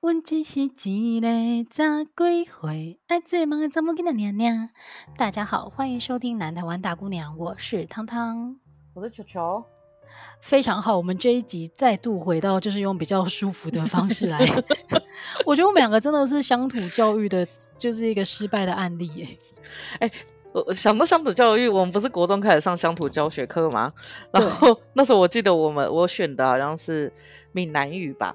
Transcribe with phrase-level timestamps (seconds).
[0.00, 0.68] 阮只是一
[1.20, 4.70] 个十几岁爱做梦的查某囡仔娘娘。
[5.16, 8.54] 大家好，欢迎收听《南台湾大姑娘》，我是汤汤，
[8.94, 9.64] 我是球球。
[10.40, 14.38] 非常好，我们这一集再度回到，就是用比较舒服的方式来。
[15.44, 17.44] 我觉得我们两个真的是乡土教育的，
[17.76, 19.26] 就是一个失败的案例耶。
[19.98, 20.08] 哎，
[20.52, 23.92] 我想到乡土教育，我们不是国中开始上乡土教学课吗？
[24.30, 27.12] 然后那时候我记得我们我选的好像是
[27.50, 28.32] 闽南语吧。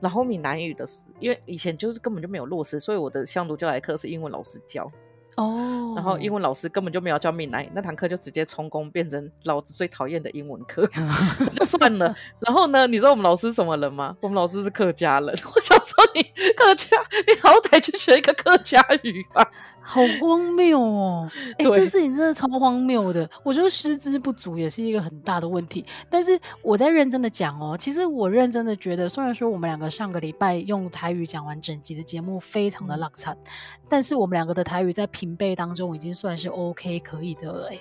[0.00, 4.90] 然后闽南语的是，因为以前就是根本就没有落实，所以我的乡土教材课是英文老师教。
[5.36, 5.92] 哦。
[5.96, 10.88] 然后英文老师根本就没有教闽南语，那堂课就直接充公变成老子最讨厌的英文课，
[11.56, 12.14] 就算了。
[12.38, 14.16] 然后呢，你知道我们老师什么人吗？
[14.20, 15.28] 我们老师是客家人。
[15.28, 16.22] 我想说你
[16.54, 19.50] 客家，你好歹去学一个客家语吧。
[19.90, 21.26] 好荒谬哦！
[21.56, 23.28] 哎、欸，这事情真的超荒谬的。
[23.42, 25.82] 我觉得师资不足也是一个很大的问题。
[26.10, 33.50] 但是我在认真的讲哦，其实我认真的觉得，虽然说我们两个上个礼拜用台语讲完整集的节目非常的烂惨，嗯、
[33.88, 37.68] 但是我们两个的台语在平辈当中已经算是 OK 可以的了。
[37.70, 37.78] 哎，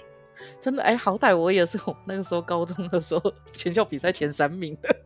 [0.61, 4.87] 真的哎，好歹我也是我那个时候高中的时候全校比赛前三名的。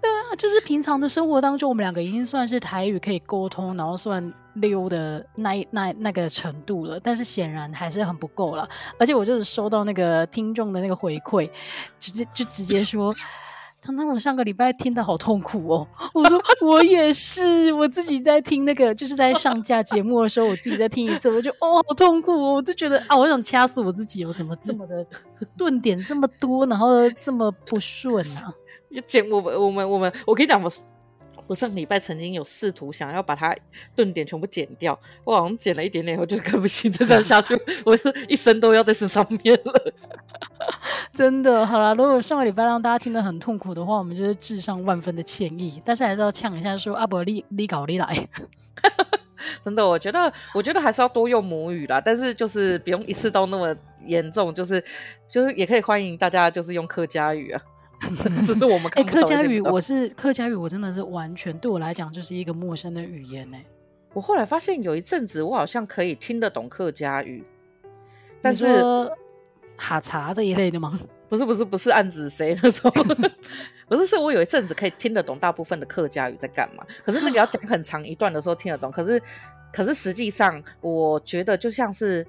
[0.00, 6.98] 对啊，就是平常的生活当中，我们两个已经算是台语可以沟通，然后算溜的那那那个程度了。
[7.00, 8.68] 但是显然还是很不够了。
[8.98, 11.50] 而且我就是收到那个听众的那个回馈，
[11.98, 13.14] 直接就直接说
[13.82, 25.06] ：“汤汤，我上个礼拜听的好痛苦哦。”我说：“我也是，我自己在听那个，就是在上架节目的时候，我自己在听一次，我就哦，好痛苦哦，我就觉得啊，我想掐死我自己，我怎么这么的
[25.56, 28.54] 顿点这么多，然后这么不顺啊？”
[29.04, 30.72] 剪我我们我们，我跟你讲，我
[31.46, 33.54] 我上礼拜曾经有试图想要把它
[33.94, 39.92] 顿点全部剪掉，我好像剪了一点点，我就看不行，再这样下去，我是一生都要在这上面了。
[41.12, 48.28] 真的，好啦，如果上个礼拜让大家听得很痛苦的话，我们就是致上万分的歉意，但是还是要呛一下说，阿伯你你搞你来。
[49.62, 53.76] 真的，我觉得我觉得还是要多用母语啦，但是就是不用一次都那么
[54.06, 54.82] 严重，就是
[55.28, 57.60] 就是也可以欢迎大家就是用客家语啊。
[58.44, 63.56] 只是我们哎、欸，客家语，我是客家语，我真的是完全对我来讲就是一个陌生的语言呢。
[64.12, 67.42] 我后来发现有一阵子我好像可以听得懂客家语，
[68.40, 68.82] 但是
[69.76, 70.98] 哈茶这一类的吗？
[71.28, 72.92] 不是不是不是暗指谁那种，
[73.88, 76.84] 不是是我有一阵子可以听得懂大部分的客家语在干嘛。
[77.02, 79.20] 可是那个要讲很长一段的时候听得懂，可是
[79.72, 82.24] 可是实际上我觉得就像是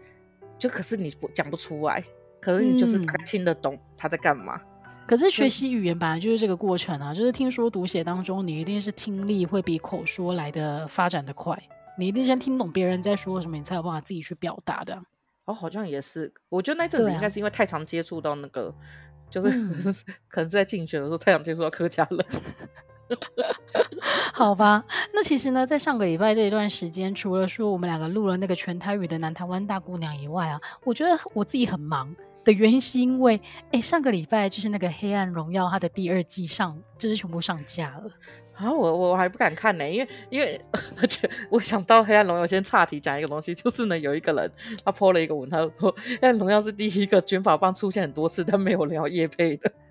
[0.57, 2.03] 就可是你不讲不出来，
[2.41, 4.55] 可是你就是大概听得懂他在干嘛。
[4.55, 4.74] 嗯
[5.07, 11.57] 可是学习语言本来就是这个过程啊，就是听说读写当中，你一定是听力会比口说来的发展的快，
[11.97, 14.99] 你一定先听懂别人在说什么，你才有办法自己去表达的。
[15.45, 18.73] 哦，好像也是，我觉得那阵子应该是因为太常接触到那个，啊、
[19.29, 19.79] 就是、嗯、
[20.27, 22.25] 可能是在竞选的时候太常接触到客家了。
[24.33, 24.83] 好吧，
[25.13, 32.15] 那其实呢，在上个礼拜这一段时间，除了说我们两个录了那个全台语的南台湾大姑娘以外啊，我觉得我自己很忙。
[32.45, 33.41] 的原因是因为，
[33.71, 38.03] 哎，上个礼拜就是那个《黑暗荣耀》它的第二季上，就是全部上架了
[38.53, 38.71] 啊！
[38.71, 40.61] 我我还不敢看呢，因为因为
[41.01, 44.49] 而且我想到《黑暗荣耀》，先岔题讲一个东西，就是呢，有一个人
[44.85, 49.71] 他 po 了一个文，他说《黑暗荣耀》是第一个卷发棒出现很多次但没有聊叶配的。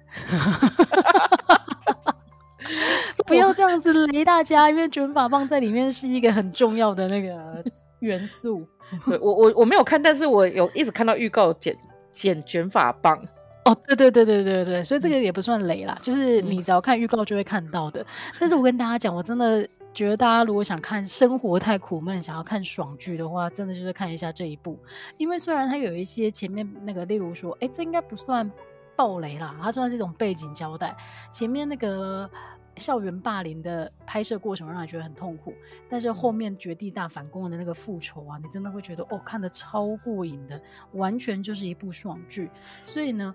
[3.26, 7.64] 不要这样子雷大家，因为卷发棒在里面是一个很重要的那个
[8.00, 8.66] 元素。
[9.06, 11.76] 对我我我没有看，但是我有一直看到预告剪。
[12.14, 13.20] 剪卷发棒
[13.64, 18.04] 哦，对对对对对对，所以这个也不算雷啦，就是你只要看预告就会看到的。
[18.38, 24.78] 但是我跟大家讲，我真的觉得大家如果想看生活太苦闷，想要看爽剧的话，真的就是看一下这一部。
[25.16, 28.50] 因为虽然它有一些前面那个，例如说，哎，这应该不算
[28.94, 30.96] 暴雷啦，它算是一种背景交代。
[31.32, 32.30] 前面那个。
[32.76, 35.54] 校园霸凌的拍摄过程让你觉得很痛苦，
[35.88, 40.60] 但是后面绝地大反攻的那个复仇啊，你真的会觉得哦，看得超过瘾的，
[40.92, 42.50] 完全就是一部爽剧。
[42.84, 43.34] 所以呢，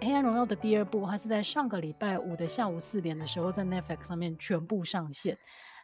[0.06, 5.36] 《黑暗荣耀》的第二部，它是在上个礼拜五的下午四点的时候，在 Netflix 上面全部上线。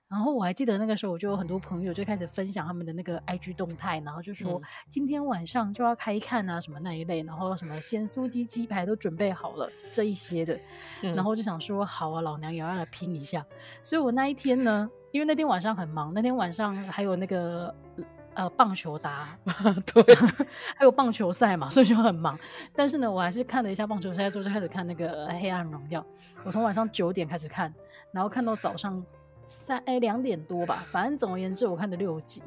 [0.08, 10.56] 然后我还记得那个时候，我就有很多朋友就开始分享他们的那个 IG 动态，然后就说今天晚上就要开看啊，什么那一类，然后什么咸酥鸡鸡排都准备好了这一些的，
[11.00, 13.44] 然后就想说好啊，老娘也要来拼一下。
[13.82, 17.74] 所以我那一天呢，因为那天晚上很忙，那天晚上还有那个
[18.34, 19.36] 呃棒球打，
[19.92, 20.14] 对，
[20.76, 22.38] 还有棒球赛嘛，所以就很忙。
[22.76, 26.06] 但是呢，我还是看了一下棒球赛之后，就开始看那个黑暗荣耀。
[26.44, 27.74] 我从晚上九点开始看，
[28.12, 29.04] 然后看到早上。
[29.46, 32.42] 三哎两点多吧，反正总而言之，我看的六集，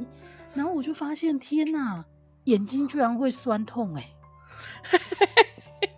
[0.54, 2.04] 然后我就发现，天哪，
[2.44, 4.04] 眼睛居然会酸痛哎、
[5.82, 5.90] 欸，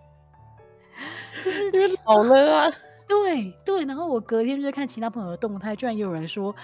[1.43, 2.71] 就是老了啊，
[3.07, 6.55] 对对，然后我隔天就是看其他朋友的动态，居然也有人说，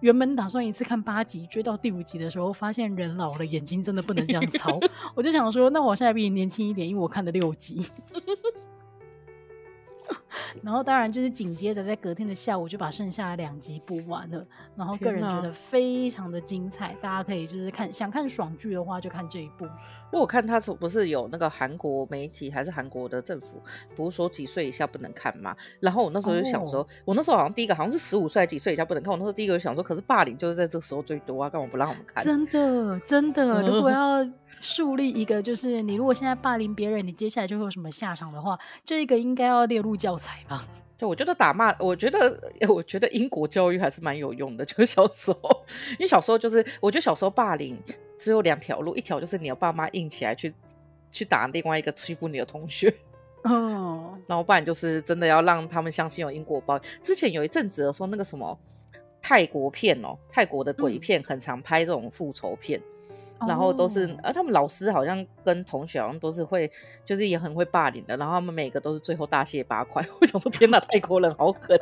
[0.00, 4.78] 原本打算一次看八集，追到第五集的时候，发现人老了，眼睛真的不能这样操。
[5.14, 7.84] 我就想说，那我现在比你年轻一点，因为我看了六集。
[10.62, 14.44] 然后当然就是紧接着在隔天的下午就把剩下的两集补完了，
[14.76, 19.64] 然后个人觉得非常的精彩，大家可以就是看想看爽剧的话就看这一部。
[19.64, 19.70] 因
[20.12, 23.60] 为我看他是不是有那个韩国媒体还是韩国的政府，
[23.94, 25.56] 不是说几岁以下不能看嘛？
[25.80, 32.22] 然后我那时候就想说，哦、我那时候好像第一个好像是十五岁几岁以下不能看，我那时候第一个就想说，可是霸凌就是在这时候最多啊，干嘛不让我们看？
[32.22, 34.28] 真的真的，如果要。
[34.62, 40.64] 树立一个，就是你如果现在霸凌别人，你接下来就会有什么下场的话，这个应该要列入教材吧？
[40.96, 44.64] 对，我觉得打骂，我觉得，我觉得英国教育还是蛮有用的。
[44.66, 47.76] 就是小时候，因为小时候就是，我觉得小时候霸凌
[48.16, 50.54] 只有两条路，一条就是你的爸妈硬起来去
[51.10, 52.94] 去打另外一个欺负你的同学，
[53.42, 56.82] 哦，然后不然就是真的要让他们相信有因果报应。
[57.02, 58.56] 之前有一阵子的时候，那个什么
[59.20, 62.80] 泰国片哦，泰国的鬼片很常拍这种复仇片。
[63.44, 66.70] 嗯然后都是，而、啊、他们老师好像跟同学好像都是会，
[67.04, 68.16] 就是也很会霸凌的。
[68.16, 70.04] 然后他们每个都是最后大卸八块。
[70.20, 71.78] 我想说，天哪，泰国人好狠，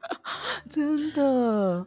[0.70, 1.86] 真的。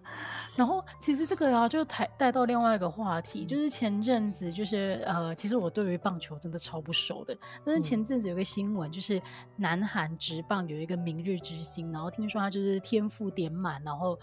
[0.56, 7.36] 然后其实这个啊，就带带到另外一个话题，就是前阵子就是呃，其实我对于棒球真的超不熟的。
[7.66, 9.20] 但是前阵子有个新闻，就是
[9.56, 14.16] 南韩职棒有一个明日之星，然后听说他就是天赋点满，然后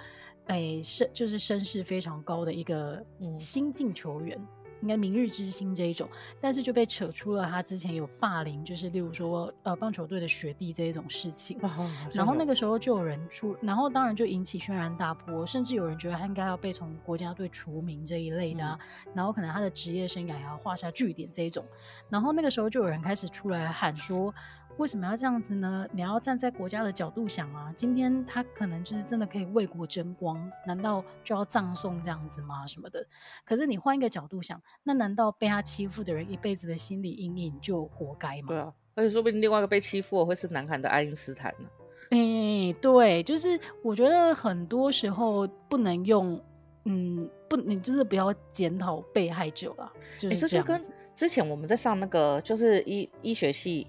[0.46, 3.04] 哎身就是身世非常高的一个
[3.36, 4.40] 新进球员。
[4.82, 6.08] 应该明日之星这一种，
[6.40, 11.58] 但是就被扯出了他之前有霸凌，就是例如说呃棒球队的学弟这一种事情。
[11.62, 21.64] 哦、然后那个时候就有人出，然后当然就引起轩然大波，甚至有人觉得他应该要被从国家队除名这一类的、啊嗯，然后可能他的职业生涯也要画下句点这一种。
[22.08, 24.34] 然后那个时候就有人开始出来喊说。
[24.80, 25.86] 为什么要这样子呢？
[25.92, 32.66] 你要站在国家的角度想啊，今天他可能就是真的可以为国争光，难道就要葬送这样子吗？
[32.66, 33.06] 什么的？
[33.44, 38.48] 可是你换一个角度想，那难道被他欺负的人一辈子的心理阴影就活该吗？
[38.48, 41.68] 对啊，而且说不定另外一个被欺负的会是南韩的爱因斯坦呢。
[42.08, 46.42] 哎、欸，对，就是我觉得很多时候不能用，
[46.86, 49.92] 嗯，不，你就是不要检讨被害者啊。
[50.18, 50.82] 就是这样、欸、这就跟
[51.14, 53.86] 之前我们在上那个就是医医学系。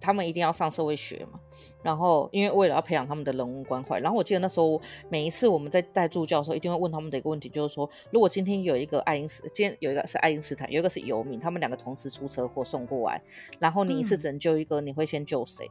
[0.00, 1.40] 他们一定要上社会学嘛，
[1.82, 13.20] 然后因为为了要培养他们的人文关怀，然后我记得那时候每一次我们在带助教的时候，一定会问他们的一个问题，就是说，如果今天有一个爱因斯，今天有一个是爱因斯坦，有一个是游民，他们两个同时出车祸送过来，
[13.58, 15.70] 然后你一次只能救一个，嗯、你会先救谁？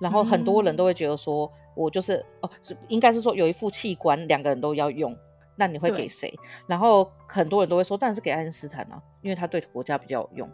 [0.00, 5.16] 然后很多人都会觉得说，我就是哦，是应该是说有一副器官两个人都要用，
[5.56, 6.32] 那你会给谁？
[6.66, 10.50] 然后很多人都会说，当然是给爱因斯坦啊，因为他对国家比较有用。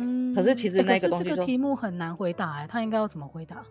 [0.00, 3.64] 嗯，可是其实那个东西，这个题目很难回答哎，他应该要怎么回答？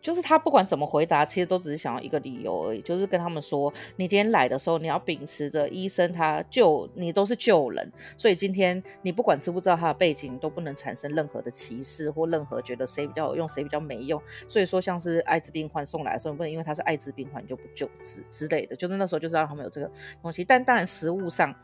[0.00, 14.20] 就是他不管怎么回答，其实都只是想要一个理由而已，就是跟他们说，你今天来的时候，你要秉持着医生他救你都是救人，所以今天你不管知不知道他的背景，都不能产生任何的歧视或任何觉得谁比较有用，谁比较没用。
[14.46, 19.90] 所以说，像是艾滋病患送来的时候，不能因为他是艾滋病患就不救治之类的，就是那时候就是让他们有这个
[20.20, 20.44] 东西。
[20.44, 21.54] 但当然实物上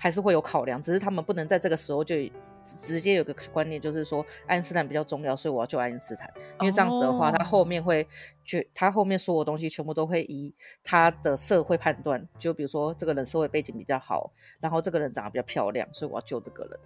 [0.00, 2.16] 还是会有考量，只是他们不能在这个时候就。
[2.62, 6.30] 直接有个观念，就是说爱因斯坦比较重要，所以我要救爱因斯坦。
[6.60, 8.06] 因为这样子的话，他后面会
[8.44, 10.54] 觉，他后面所有东西全部都会以
[10.84, 12.28] 他的社会判断。
[12.38, 16.78] 就比如说，这个人社会背景比较好，然后这个人长得比较漂亮，所以我要救这个人。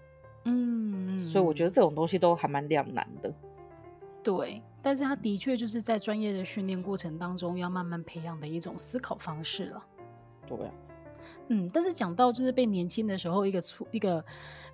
[0.45, 3.31] 嗯，所以我觉得这种东西都还蛮两难的。
[4.23, 9.85] 对，但是他的确就是在专业的训练过程当中，要慢慢培养的一种思考方式了。
[10.47, 10.73] 对啊。
[11.49, 14.25] 嗯，但是讲到就是被年轻的时候一个错一个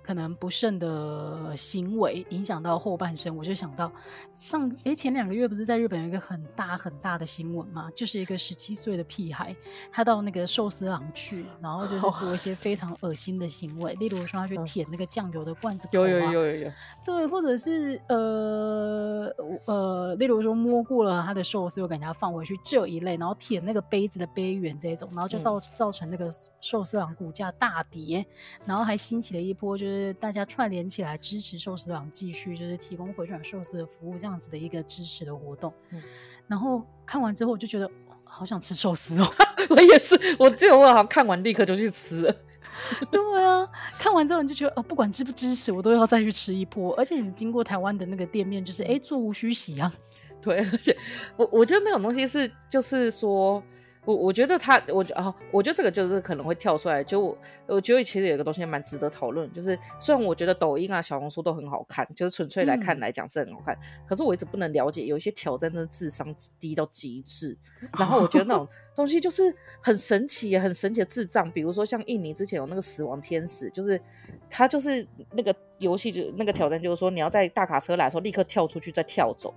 [0.01, 3.91] 可能不慎的行为影响到后半生，我就想到
[4.33, 9.55] 上诶前两个月不是在日本有一个很大很大的新闻嘛，就是一个十七岁的屁孩，
[9.91, 16.71] 他到那个寿司郎去，然后就是做一些非常恶心的行为，例如说他去舔那个酱油的罐子口啊，有有有有有，
[17.05, 19.33] 对，或者是呃
[19.65, 26.31] 呃，例如说摸过了他的寿司又给人家放回去这一类，然后舔那个杯子的杯缘这种，然后就造造成那个。
[26.61, 28.25] 寿司郎股价大跌，
[28.65, 35.73] 然后还兴起了一波，就是大家串联起来支持寿司郎继续就是提供回转寿司的服务这样子的一个支持的活动。
[35.91, 36.01] 嗯、
[36.47, 37.89] 然后看完之后，我就觉得
[38.23, 39.25] 好想吃寿司哦！
[39.69, 42.35] 我也是，我记得我好像看完立刻就去吃了。
[43.11, 43.67] 对啊，
[43.99, 46.93] 看完之后你就觉得哦，不管支不支持，我都要再去吃一波。
[46.95, 49.93] 而且你经过台湾的那个店面，就是哎，座无虚席啊。
[50.41, 50.97] 对，而且
[51.37, 53.63] 我我觉得那种东西是，就是说。
[54.03, 57.03] 我我觉得他，我觉哦，我觉得这个就是可能会跳出来。
[57.03, 67.55] 就我，我觉得其实有一个东西蛮值得讨论，就是虽然我觉得抖音啊、小红书都很好看，就是纯粹来看来讲是很好看，嗯、可是我一直不能了解有一些挑战的智商低到极致。
[67.99, 71.51] 然后我觉得那种 东西就是很神奇，很神奇的智障。
[71.51, 74.01] 比如说像印尼之前有那个死亡天使，就是
[74.49, 79.53] 他就是那个游戏就那个挑战，就是说你要在大卡车来的时候立刻跳出去再跳走。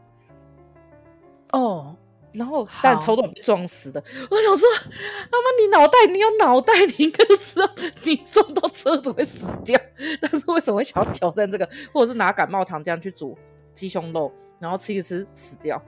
[1.52, 1.96] 哦。
[2.34, 4.02] 然后，但超多人被撞死的。
[4.28, 7.70] 我想说，他妈，你脑袋，你有脑袋，你应该知道，
[8.02, 9.80] 你撞到车子会死掉。
[10.20, 13.38] 但是为什么会想要挑战这个，或者是拿感冒糖浆去煮
[13.72, 15.80] 鸡胸肉，然后吃一吃死掉？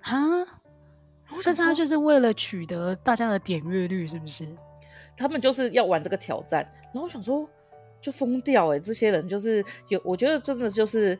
[0.00, 0.14] 哈？
[1.42, 4.46] 但是他就是为了取得大家的点阅率，是不是？
[5.16, 6.70] 他们就是要玩这个挑战。
[6.92, 7.48] 然后我想说，
[7.98, 8.80] 就疯掉哎、欸！
[8.80, 11.18] 这些人就是有，我觉得真的就是。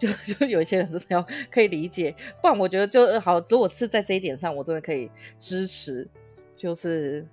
[0.00, 3.38] 就 就有一些人真的要可以理解，不然我觉得就好。
[3.50, 6.08] 如果是在这一点上，我真的可以支持，
[6.56, 7.26] 就是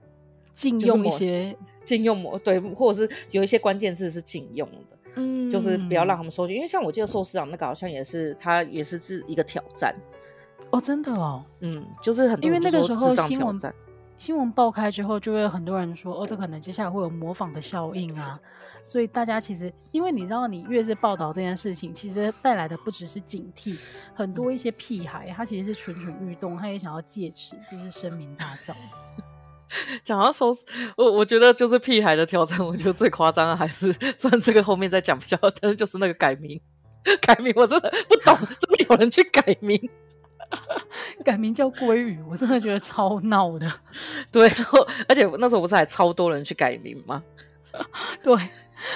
[0.54, 1.56] 禁用一些
[1.86, 6.54] 禁用模对，或者是有一些关键字是禁用的，嗯，就是不要让他们收据。
[6.54, 9.96] 因为像我记得寿司长那个好像也是，他也是是一个挑战
[10.72, 13.58] 哦，真的哦，嗯，就是很多因为那个时候新闻。
[14.18, 18.40] 新闻爆开之后，就会有很多人说：“哦，这可能接下来会有模仿的效应啊！”
[18.84, 23.78] 所以大家其实，因为你知道，你越是报道这件事情，其实带来的不只是警惕，
[24.16, 28.74] 很多一些屁孩，他其实是蠢蠢欲动，他也想要借此就是声名大噪。
[30.04, 30.56] 讲到说，
[30.96, 36.60] 我我觉得就是屁孩的挑战，我觉得最夸张的还是算这个后面再讲比较，但是就是那个改名，
[37.22, 39.78] 改名我真的不懂，真的有人去改名。
[41.24, 43.72] 改名叫鲑鱼，我真的觉得超闹的。
[44.32, 47.24] 对，然后而且那时候不是还超多人去改名吗？
[48.24, 48.34] 对，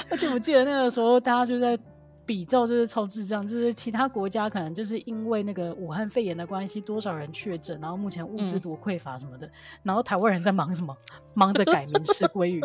[0.10, 1.78] 而且我记得那个时候大家就在
[2.26, 9.52] 比较，就是超智障，就是其他国家可能就是因为那个武汉肺炎的关系，多少人确诊，然后目前物资多匮乏什么的，嗯、
[9.84, 10.96] 然后台湾人在忙什么？
[11.34, 12.64] 忙着改名吃鲑鱼。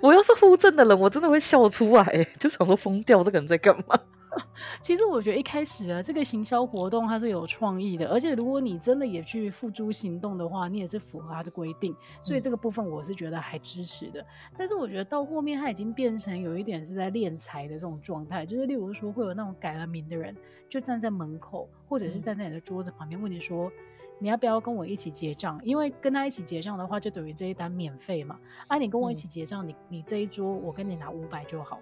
[0.00, 3.96] 我要是护政的人，我真的会笑出来，就想说疯掉，这个人在干嘛？
[4.80, 14.24] 其实我觉得一开始啊，这个行销活动它是有创意的，而且如果你真的也去付诸行动的话，你也是符合它的规定，所以这个部分我是觉得还支持的。
[14.56, 20.34] 但是我觉得到后面它已经变成有一点是在敛财的这种状态，就是例如说会有那种改了名的人，
[20.68, 23.70] 就站在门口或者是站在你的桌子旁边问你说，
[24.18, 25.60] 你要不要跟我一起结账？
[25.62, 28.38] 因为跟他一起结账的话，就等于这一单免费嘛。
[28.66, 31.78] 啊，你跟我一起结账，你你这一桌我跟你拿五百就好。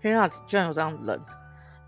[0.00, 1.22] 天啊，居然有这样的人！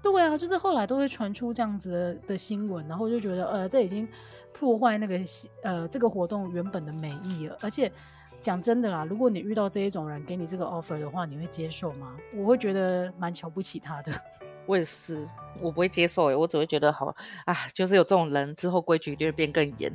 [0.02, 4.06] 对啊，就是后来都会传出这样子的的新闻，然后就觉得呃，这已经
[4.52, 5.18] 破坏那个
[5.62, 7.56] 呃这个活动原本的美意了。
[7.61, 7.90] 而且
[8.40, 12.16] 讲真的啦，如果你遇到这一种人给你这个 offer 的话，你会接受吗？
[12.37, 14.12] 我会觉得蛮瞧不起他的。
[14.66, 15.26] 我也是，
[15.61, 17.14] 我不会接受诶，我只会觉得好
[17.45, 19.92] 啊，就是有这种人之后规矩一定会变更严。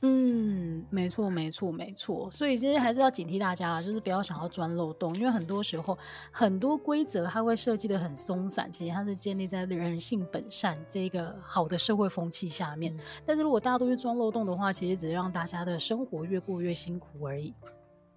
[0.00, 2.30] 嗯，没错，没错，没错。
[2.30, 5.98] 所以其实还是要警惕大家，就是不要想要钻漏洞，因为很多时候
[6.30, 12.96] 很多规则它会设计的很松散，其实它是建立在人性本善这个好的社会风气下面。
[12.96, 13.00] 嗯。
[13.26, 17.52] 但是如果大家都去钻漏洞的话，其实只是让大家的生活越过越辛苦而已。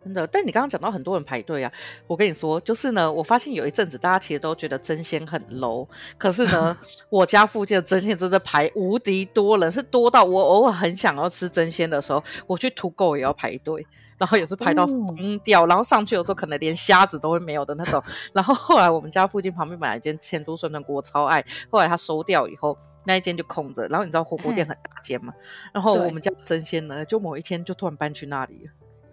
[0.03, 1.71] 真的，但你刚刚讲到很多人排队啊，
[2.07, 6.75] 我跟你说，就是呢，我发现有一阵子大家其实都觉得争鲜很 low，可是呢，
[7.09, 13.85] 我家附近的争鲜真的排无敌多人，是多到我偶尔很想要吃争鲜的时候，我去土狗也要排队，
[14.17, 18.01] 然后也是排到疯掉，然后上去有时候可能连虾子都会没有的那种。
[18.33, 23.87] 然后后来我们家附近旁边买了一间千都涮涮锅超爱，后来他收掉以后，那一间就空着。
[23.87, 25.31] 然后你知道火锅店很大间嘛，
[25.71, 28.71] 然后我们家争鲜呢，就某一天就突然搬去那里了。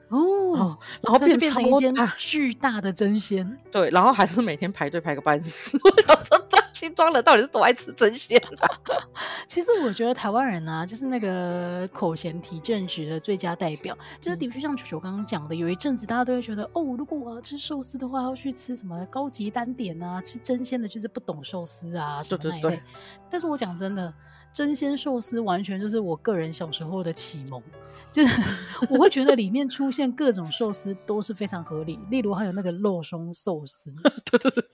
[0.09, 5.79] 哦，哦，然后变，变成一间巨大的真鲜， 对，然后还是每天排队排个半死。
[5.83, 8.67] 我想说，这新庄人到底是多爱吃真鲜啊？
[9.47, 13.97] 其实我觉得台湾人啊，就是那个口嫌体正直的最佳代表。
[14.21, 20.21] 就是的确像球球刚刚讲的，有一阵子大家都会觉得，哦，如果我要吃寿司的话，要去吃什么高级单点啊？
[20.23, 22.61] 吃真鲜的，就是不懂寿司啊什么那一类。
[22.63, 22.83] 对对对。
[23.31, 24.13] 但是我讲真的。
[24.53, 27.63] 争鲜寿司完全就是我个人小时候的启蒙，
[28.11, 28.43] 就是
[28.89, 33.93] 我会觉得里面出现各种寿司都是非常合理，例如还有那个肉松寿司，
[34.31, 34.65] 对对对，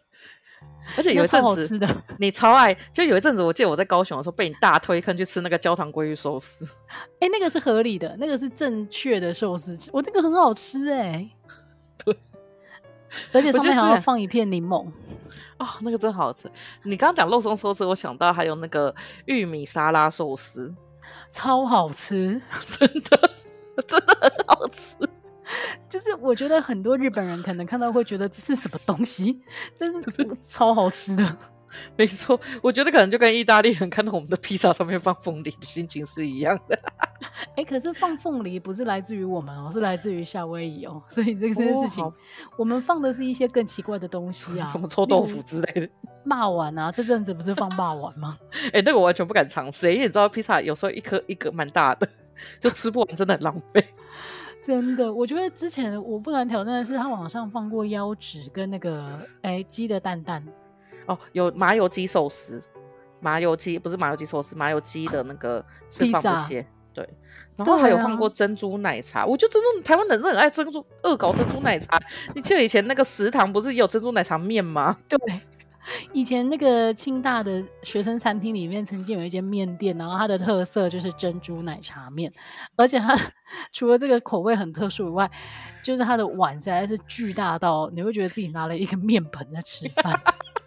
[0.96, 6.64] 而且有一阵子好吃的，你超爱，就有一阵子我记得我在高雄的时候被你大推坑去吃那个焦糖鲑鱼寿司，
[7.20, 11.30] 哎、欸，那个是合理的，那个是正确的寿司，我这个很好吃哎、欸，
[12.04, 12.16] 对，
[13.32, 14.86] 而且上面还要放一片柠檬。
[15.64, 16.50] 哦，那个真好吃！
[16.82, 18.94] 你刚刚讲肉松寿司，我想到还有那个
[19.24, 20.74] 玉米沙拉寿司，
[21.30, 22.40] 超好吃，
[22.78, 23.30] 真的
[23.86, 24.96] 真的很好吃。
[25.88, 29.40] 就是我觉得很多日本人可能看到会觉得这是什么东西，
[29.78, 30.00] 但是
[30.44, 31.36] 超好吃的。
[31.96, 36.78] 没错，我觉得可能就跟意大利人看到我们的披萨上面放凤梨的心情是一样的。
[37.50, 42.12] 哎、欸，可是放凤梨不是来自于我们哦，是来自于夏威夷哦，所以这个这件事情，哦、
[42.56, 45.88] 我们放的是一些更奇怪的东西啊，什么臭豆腐之类的。
[46.24, 48.38] 骂丸啊，这阵子不是放骂丸吗？
[48.66, 52.08] 哎、欸，那个我完全不敢尝试，因为你知道披萨有时候一颗一个蛮大的，
[52.60, 53.84] 就吃不完，真的很浪费。
[54.62, 60.42] 真的，我觉得之前我不敢挑战的是，他网上放过腰脂跟那个哎鸡的蛋蛋
[61.06, 62.62] 哦，有麻油鸡寿司，
[63.20, 67.08] 麻油鸡不是麻油鸡寿司，麻油鸡的那个 是放这些，对，
[67.56, 72.00] 然后还有放过珍珠奶茶，啊、我觉得珍珠台湾人是很爱珍珠恶搞珍珠奶茶，
[72.34, 74.96] 你记得以前那个食堂不是也有珍珠奶茶面吗？
[75.08, 75.18] 对。
[76.14, 82.32] 以前那个清大的学生餐厅里面曾经有一间面店，然后它的特色就是珍珠奶茶面，
[82.74, 83.14] 而且它
[83.70, 85.30] 除了这个口味很特殊以外，
[85.82, 90.18] 就是它的碗实在是巨大到你会觉得自己拿了一个面盆在吃饭。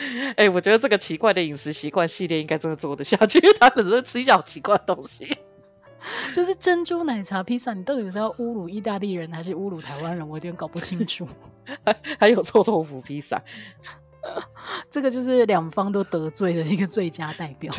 [0.36, 5.36] 哎、欸，我觉得这个奇怪的饮食习惯系列应该真的做得下去，因为他只是吃一些好奇怪的东西。
[6.32, 10.26] 就是珍珠奶茶披萨，你到底是要侮辱意大利人还是侮辱台湾人？
[10.26, 11.28] 我有点搞不清楚。
[11.84, 13.42] 还还有臭豆腐披萨。
[14.90, 17.72] 这个就是两方都得罪的一个最佳代表。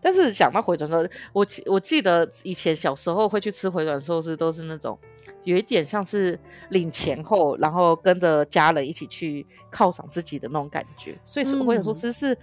[0.00, 4.98] 但是想到回转寿司，我我记得以前小时候会去吃回转寿司，都是那种
[5.44, 6.38] 有一点像是
[6.70, 11.18] 领钱后，然后跟着家人一起去犒赏自己的那种感觉。
[11.24, 12.36] 所以是回转寿司是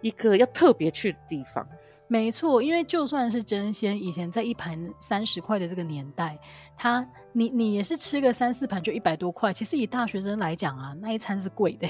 [0.00, 1.66] 一个要特别去的地方。
[1.70, 6.38] 嗯、没错，因为就算是真鲜，以前在一盘三十块的这个年代，
[6.76, 9.52] 他你你也是吃个三四盘就一百多块。
[9.52, 11.88] 其实以大学生来讲啊，那一餐是贵的。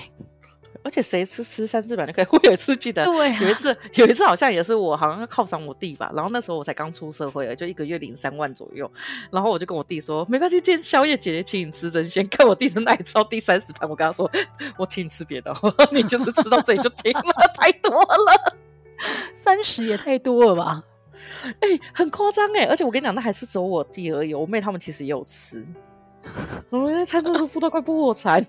[0.82, 2.26] 而且谁吃吃三四百就可以？
[2.30, 6.10] 我有一次记得，有一次 有一次好像也是我好像要犒赏我弟吧。
[6.14, 8.90] 然后那时候我才刚出社会，就一个月领三万左右。
[9.30, 14.30] 然后我就跟我弟说：“没关系，今天宵夜姐姐请你吃真鲜。”看我弟的奶超第三十盘，我跟他说
[14.78, 15.54] ：“我请你吃别的，
[15.92, 17.22] 你就是吃到这里就停了，
[17.60, 18.56] 太多了，
[19.34, 20.82] 三十也太多了吧？
[21.60, 22.64] 哎、欸，很夸张哎！
[22.64, 25.64] 而且我跟你讲，那还是只有我弟而已，我妹他们其实也有吃。
[26.70, 28.44] 我们在餐桌上付到快破产。”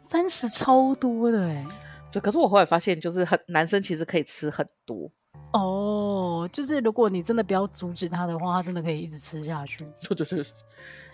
[0.00, 1.66] 三十超多的哎，
[2.12, 5.10] 对，可是我后来发现，就是很男生其实可以吃很多
[5.52, 9.86] 哦，就是如果你真的不要阻止他的话，他真的可以一直吃下去。
[10.00, 10.44] 对对对，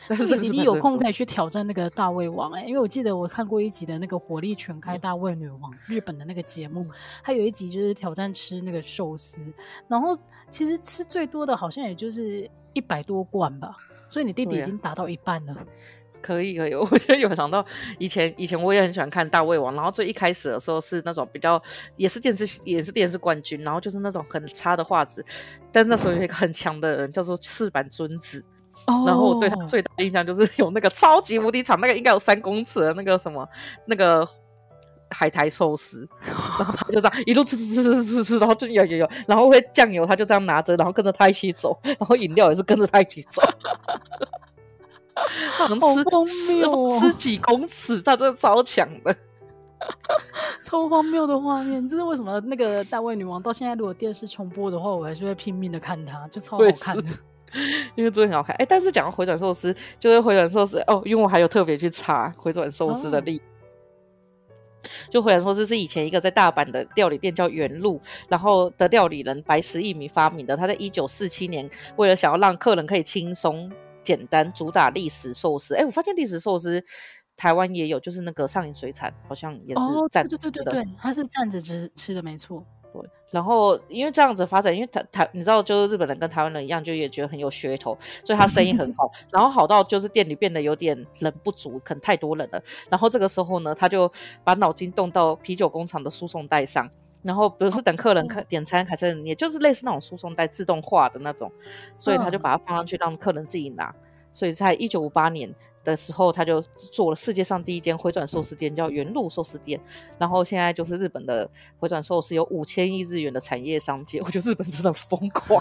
[0.09, 6.87] 但是你有空可以去挑战那个大胃王哎，因为我记得我看过一集的那个火力全开大胃女王、嗯、日本的那个节目，
[7.23, 9.45] 还有一集就是挑战吃那个寿司，
[9.89, 13.77] 然后其实吃最多的好像也就是一百多罐吧，
[14.09, 15.55] 所以你弟弟已经达到一半了。
[16.23, 17.65] 可以可以， 我觉得有想到
[17.99, 21.61] 以前以前我也很喜欢看大胃王，然后最一开始的时候是那种比较
[21.97, 25.25] 也是电视也是电视冠军，然后就是那种很差的画质，
[25.73, 28.45] 但是那时候有一个很强的人叫做赤坂尊子，
[29.07, 33.49] 然后我对他最大的印象就是有那个超级无敌长，那个应该有三公尺的那个什么
[33.87, 34.27] 那个
[35.11, 43.43] 海苔寿司，然后他就这样一路吃吃吃吃吃吃，然后就有有有，然后会酱油他就这样拿着，然后跟着他一起走，然后饮料也是跟着他一起走。
[45.57, 49.15] 他能吃吃、 哦、吃几公尺，他真的超强的，
[50.63, 51.87] 超荒谬的画面。
[51.87, 52.41] 这是为什么？
[52.41, 57.11] 那个大胃女王到现在，如果电视重播的话，我还是会拼命的看它，就超好看的，
[57.97, 58.55] 因为真的很好看。
[58.57, 63.41] 哎、欸，但是讲到回转寿司，就是回转寿司哦，因为我还有特别去查回转寿司的历史。
[63.41, 63.47] 哦、
[65.11, 70.57] 就回转寿司是以前一个在大阪的料理店叫原路，然后的料理人白石一米发明的。
[70.57, 73.71] 他在一九四七年，为了想要让客人可以轻松。
[74.03, 76.85] 简单主打历史寿司，哎、欸，我发现历史寿司
[77.37, 82.65] 台湾也有，就是那个上林水产好像也是站着吃的，哦、对，对，对，对，它是站着吃吃的，没错。
[82.93, 92.61] 对，然后因为这样子发展，因为台台你知道，就是日本人跟台湾人一样，就也觉得很有噱头，所以他生意很 好，然后好到就是店里变得有点人不足，可能太多人了。
[92.89, 94.11] 然后这个时候呢，他就
[94.43, 96.91] 把脑筋动到啤酒工厂的输送带上。
[97.23, 101.51] 然后不是等客人客点餐，还是也就是类似那种输送带自动化的那种，
[101.99, 103.95] 所以他就把它放上去让客人自己拿。
[104.33, 105.53] 所以在一九五八年
[105.83, 109.81] 的时候，他就做了世界上第一间回转寿司店，叫原路寿司店。
[110.19, 115.61] 然后现在就是日本的回转寿司有五千亿日元的产业商机， 我觉得日本真的疯狂。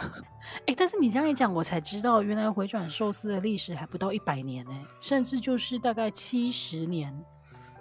[0.67, 7.11] 哎，但是你这样一讲，我才知道原来回转寿司的历史还不到一百年呢，甚至就是大概七十年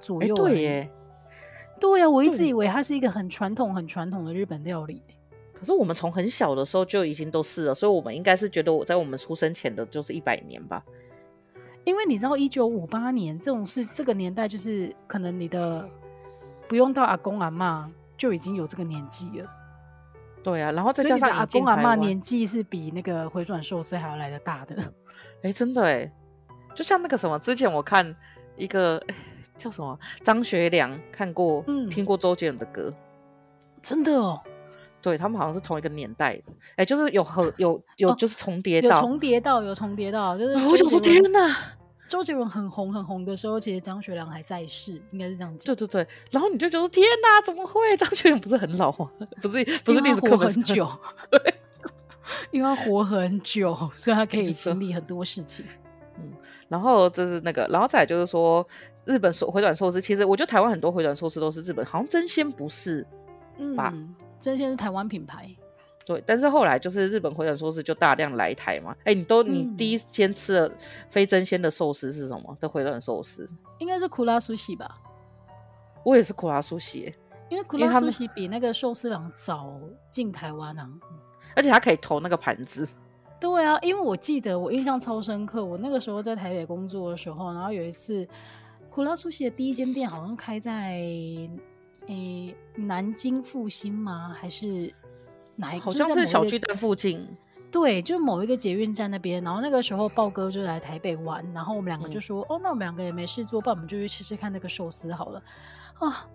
[0.01, 0.35] 左右。
[0.35, 0.91] 对耶。
[1.81, 5.03] 对呀、啊，我一直以为它是一个很传统、很传统的日本料理。
[5.55, 10.85] 可是我们从很小的时候就已经都是了，所以我们应该是觉得我在我们出生前的就是一百年吧。
[11.85, 15.89] 因为你知道，一九五八年这种是这个年代，就是可能你的
[16.69, 19.51] 不用到阿公阿妈就已经有这个年纪了。
[20.43, 24.77] 对啊，然后再加上阿公阿妈年纪是比那个回转寿司还要来得大的。
[25.43, 26.13] 哎，真的哎，
[26.75, 28.15] 就像那个什么，之前我看
[28.57, 29.03] 一个。
[29.59, 29.99] 叫什么？
[30.23, 32.93] 张学良看过、嗯、听过周杰伦的歌
[33.83, 34.41] 真的哦。
[35.01, 36.43] 对他们好像是同一个年代的，
[36.75, 41.57] 哎，就是有和有有就是重叠到，有重叠到，有重叠到，就是我想说天哪，
[42.09, 45.67] 周杰伦很红很红的时候，其实张学良还在世，应该是这样讲。
[45.67, 47.97] 对对对，然后你就觉得天哪，怎么会？
[47.97, 49.09] 张学良不是很老吗？
[49.41, 50.91] 不是不是历史课本很久，
[51.31, 51.55] 对，
[52.51, 55.65] 因为他活很久，所以他可以经历很多事情。
[56.69, 58.67] 嗯，然后这是那个，然后再来就是说
[59.05, 63.07] 日本寿回转寿司，其实我觉得台湾很多回转寿司都是日本，好像真鲜不是，
[63.57, 63.93] 嗯吧。
[64.39, 65.53] 真鲜是台湾品牌，
[66.07, 68.95] 对，但是后来就是日本回转寿司就大量来台嘛。
[69.01, 70.73] 哎、欸，你都你第一先吃的
[71.09, 72.57] 非真鲜的寿司是什么？
[72.61, 73.45] 的回转寿司
[73.79, 75.01] 应该是库拉苏西吧？
[76.05, 77.13] 我也是库拉苏西，
[77.49, 80.89] 因为库拉苏西比那个寿司郎早进台湾啊，
[81.57, 82.89] 而且它可以投那个盘子。
[83.41, 88.27] 对啊，因为我记得我印象超深刻，我那个时候在台北工作的时候，然后有一次
[88.91, 91.03] 苦拉苏西的第一间店好像开在。
[92.11, 94.35] 诶、欸，南京复兴吗？
[94.41, 94.91] 还是
[95.57, 95.85] 哪一个？
[95.85, 97.29] 好像是小巨蛋附近。
[97.71, 99.45] 对，就某一个捷运站那边。
[99.45, 105.43] 然后那个时候，豹哥就来台北玩，然后我们两个就说：“嗯、哦，那我们两个也没事做，不然我们就去吃吃看那个寿司好了。”
[106.01, 106.27] 啊，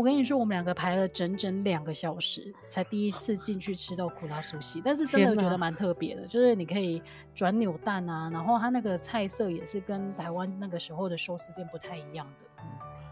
[0.00, 4.80] 我跟你说，我们两个排了整整两个小时，才第一次进去吃到苦拉苏西。
[4.82, 7.02] 但是真的觉得蛮特别的，就是你可以
[7.34, 12.64] 转扭蛋啊，然后它那个菜色也是跟台湾那个时候的寿司店不太一样的。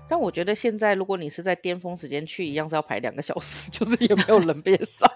[0.09, 5.07] 但我觉得现在，如果你是在巅峰时间去，一样是要排两个小时， 就是也没有人变少。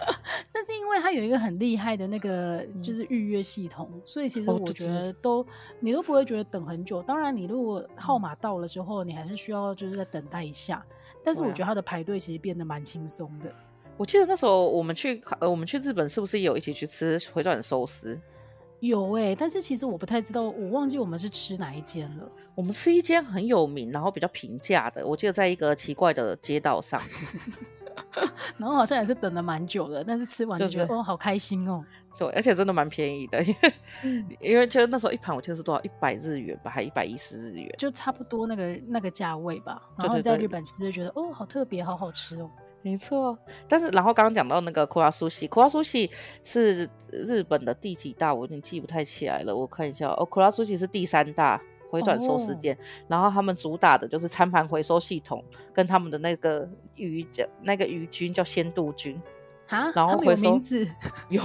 [0.52, 5.46] 但是因为它有一个很厉害的那个就是预约系统，嗯，所以其实我觉得都
[5.80, 7.02] 你都不会觉得等很久。
[7.02, 10.84] 当然，你如果号码到了之后，你还是需要就是再等待一下。
[11.24, 13.52] 但是我觉得他的排队其实变得蛮轻松的。
[13.96, 18.18] 我记得那时候我们去呃，我们去日本是不是有一起去吃回转寿司？
[18.80, 22.30] 有哎、欸，但是其实我不太知道，我忘记我们是吃哪一间了。
[22.54, 27.02] 我们吃一间很有名，然后比较平价的，我记得在一个奇怪的街道上，
[28.58, 31.84] 然后好像也是等了蛮久的，但是吃完就觉得哦，好开心哦。
[32.18, 39.80] 对，而且真的蛮便宜的，因为、嗯、 因为就那时候一盘我记得是多少，一百日元吧，还一百一十日元，就差不多那个那个价位吧。
[39.96, 42.50] 然后在日本吃就觉得哦，好特别，好好吃哦。
[42.80, 43.36] 没错，
[43.68, 46.10] 但是然后刚刚讲到那个库拉苏西，库拉苏西
[46.42, 48.32] 是日本的第几大？
[48.32, 59.20] 我有点记不太起来了，我看一下哦，库拉苏西是第三大回转寿司店，哦，然后他们主打的就是餐盘回收系统，跟他们的那个鱼叫那个鱼菌叫鲜度菌
[59.68, 60.86] 啊，然后回收名字
[61.30, 61.42] 有。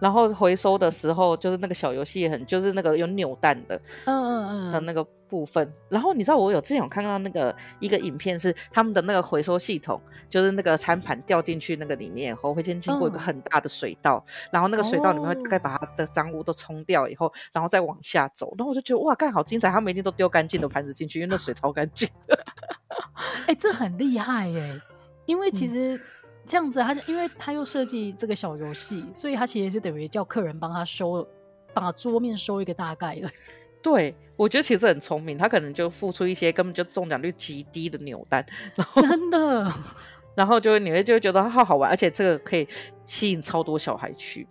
[0.00, 5.72] 然后回收的时候，就是那个小游戏也很，就是那个有扭蛋的，嗯嗯嗯的那个部分。
[5.88, 18.54] 然后你知道我有之前有看到那个一个影片，是他们的那个回收系统，就是那个餐盘掉进去那个里面后，会先经过一个很大的水道，嗯，然后那个水道里面会大概把它的脏污都冲掉以后，然后再往下走。
[18.58, 19.70] 然后我就觉得哇，干好精彩！
[19.70, 22.08] 他们一定都丢干净的盘子进去，因为那水超干净。
[23.46, 24.80] 哎、欸，这很厉害耶！
[25.26, 25.94] 因为其实。
[25.94, 26.00] 嗯
[26.46, 31.26] 这样子，他就因为他又设计这个小游戏，所以他其实是等于叫客人帮他收，
[31.72, 33.30] 把桌面收一个大概的。
[33.82, 38.44] 对，我觉得其实很聪明，他可能就付出一些根本就中奖率极低的扭蛋，
[38.76, 39.72] 然后真的，
[40.34, 42.68] 然后就你会就会觉得好好玩，而且这个可以
[43.06, 44.46] 吸引超多小孩去，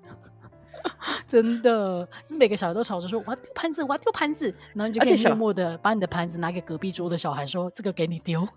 [1.28, 8.48] 真的，每个小孩都吵着说我要丢盘子，我要丢盘子，然后你就可以默默的把你的盘子拿给隔壁桌的小孩说这个给你丢。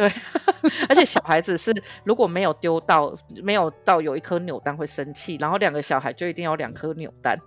[0.00, 0.10] 对，
[0.88, 1.70] 而且小孩子是
[2.04, 7.38] 如果没有丢到，没有到有一颗扭蛋会生气，然后两个小孩就一定要两颗扭蛋，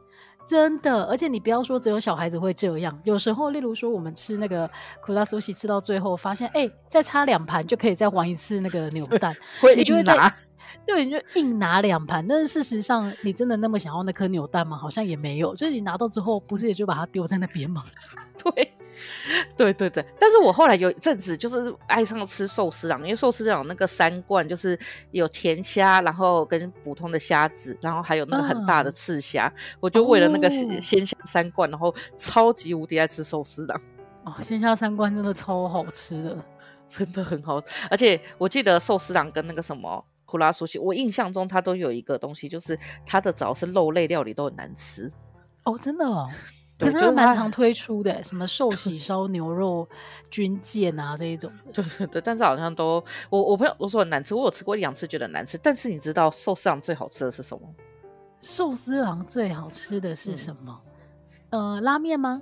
[0.47, 1.03] 真的。
[1.05, 4.69] 而且你不要说只有小孩子会这样，有时候例如说我们吃那个
[5.01, 9.35] 苦拉苏西吃到最后发现，哎，再插两盘就可以再玩一次那个扭蛋，
[9.75, 10.31] 你就会拿
[10.85, 12.23] 对，你就硬拿两盘。
[12.27, 14.77] 但是事实上，你真的那么想要那颗扭蛋吗？
[14.77, 15.55] 好像也没有。
[15.55, 17.83] 就是你拿到之后，不是也就把它丢在那边吗？
[18.43, 18.73] 对。
[19.57, 24.79] 对对对，但是我后来有一阵子就是爱上吃寿司郎，因为寿司郎那个三罐就是
[25.11, 33.81] 有甜虾，然后跟普通的虾子，然后还有那个很大的刺虾，嗯、我就为了那个鲜虾三罐，然后超级无敌爱吃寿司郎。
[34.25, 36.37] 哦，鲜虾三罐真的超好吃的，
[36.87, 37.59] 真的很好。
[37.89, 45.11] 而且我记得寿司郎跟那个什么库拉苏西，我印象中它都有一个东西，就是它的只要是肉类料理都很难吃。
[45.63, 46.29] 哦，真的哦。
[46.83, 49.87] 可是他蛮常推出的，什么寿喜烧、牛肉
[50.29, 51.51] 军舰啊这一种。
[51.73, 55.57] 对对对，但是好像都我我朋友都说很难吃，我有吃过一两次觉得很难吃。
[55.57, 57.67] 但是你知道寿司郎最好吃的是什么？
[58.39, 60.81] 寿司郎最好吃的是什么？
[61.51, 62.41] 嗯、呃，拉面吗？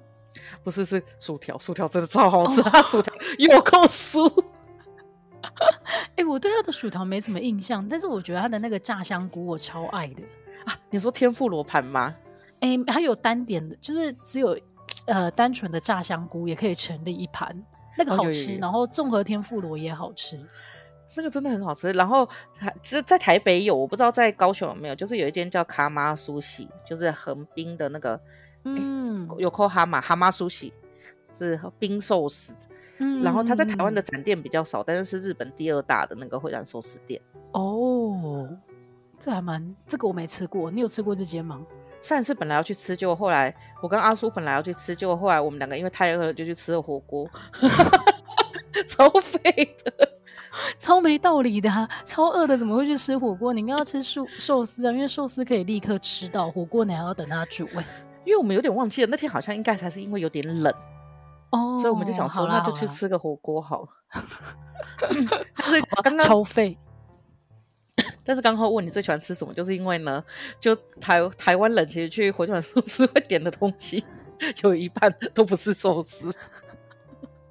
[0.63, 1.59] 不是，是薯条。
[1.59, 4.43] 薯条真的超好吃，它、哦、薯条有够酥。
[5.41, 10.21] 哎、欸，我对它的薯条没什么印象，但是我觉得它的那个炸香菇我超爱的
[10.65, 10.77] 啊！
[10.89, 12.15] 你说天妇罗盘吗？
[12.61, 14.57] 哎、欸，还有单点的，就是只有
[15.05, 17.55] 呃单纯的炸香菇也可以成立一盘，
[17.97, 18.29] 那个好吃。
[18.29, 20.39] 哦、有有有然后综合天妇罗也好吃。
[21.13, 21.91] 那个真的很好吃。
[21.91, 22.25] 然后
[22.81, 28.17] 其实在台北有，我不知道在高雄有没有，就是有一间叫卡玛苏喜，就是横滨的那个，
[28.63, 30.71] 嗯，有扣哈马哈马苏喜
[31.37, 32.53] 是冰寿司。
[32.99, 37.19] 嗯，然后它在台湾的展店比较少，但是是日本第二大的那个会展寿司店。
[37.51, 38.47] 哦，
[39.19, 41.65] 这还蛮，这个我没吃过，你有吃过这间吗？
[42.01, 47.29] 上一次本来要去吃，结果后来我跟阿叔本来要去吃，结果后来我们两个因为太饿了，就去吃了火锅，
[48.87, 49.39] 超废
[49.83, 49.93] 的，
[50.79, 53.53] 超没道理的、啊，超饿的怎么会去吃火锅？
[53.53, 57.65] 你应该要吃寿寿司啊，因为寿司可以立刻吃到，火锅你还要等它煮。
[57.75, 57.85] 哎，
[58.25, 60.73] 因为我们有点忘记了，那天好像应该才是因为有点冷
[61.51, 63.87] 哦，所以我们就想说，那就去吃个火锅好了。
[65.55, 66.77] 但是刚刚超废。
[68.23, 70.23] 但是刚刚问你最喜欢吃什么，就是因为呢，
[70.59, 74.03] 就台台湾人其实去回转寿司会点的东西，
[74.63, 76.33] 有一半都不是寿司。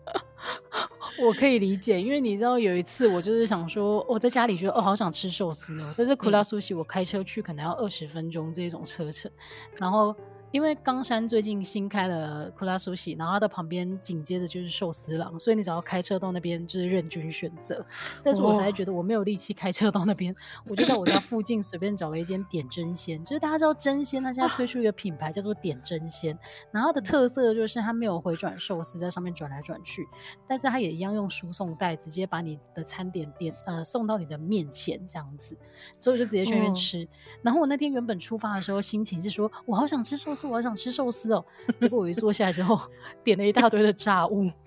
[1.21, 9.31] 我可以理解，因为你知道有一次我就是想说，我在家里觉得哦好想吃寿司哦，但是库拉苏西我开车去可能要二十分钟这种车程，
[9.77, 10.15] 然后。
[10.53, 17.87] 因为冈山最近新开了库拉苏喜，然后它的旁边紧接着就是寿司郎，所以你只要开车到那边就是任君选择。
[18.23, 20.35] 但是我实在觉得我没有力气开车到那边，
[20.67, 23.23] 我就在我家附近随便找了一间点真鲜。
[23.25, 26.37] 就是大家知道真鲜，它现在推出一个品牌叫做点真鲜，
[26.73, 30.09] 然后它的特色就是它没有回转寿司在上面转来转去，
[30.49, 35.57] 但是它也一样用输送带直接把你的餐点点呃送到你的面前这样子，
[35.97, 37.07] 所以我就直接去那边吃。
[37.41, 40.40] 然后我那天原本出发的时候心情是说我好想吃寿司。
[40.47, 41.45] 我好想吃寿司哦，
[41.79, 42.81] 结果我一坐下来之后，
[43.23, 44.51] 点了一大堆的炸物，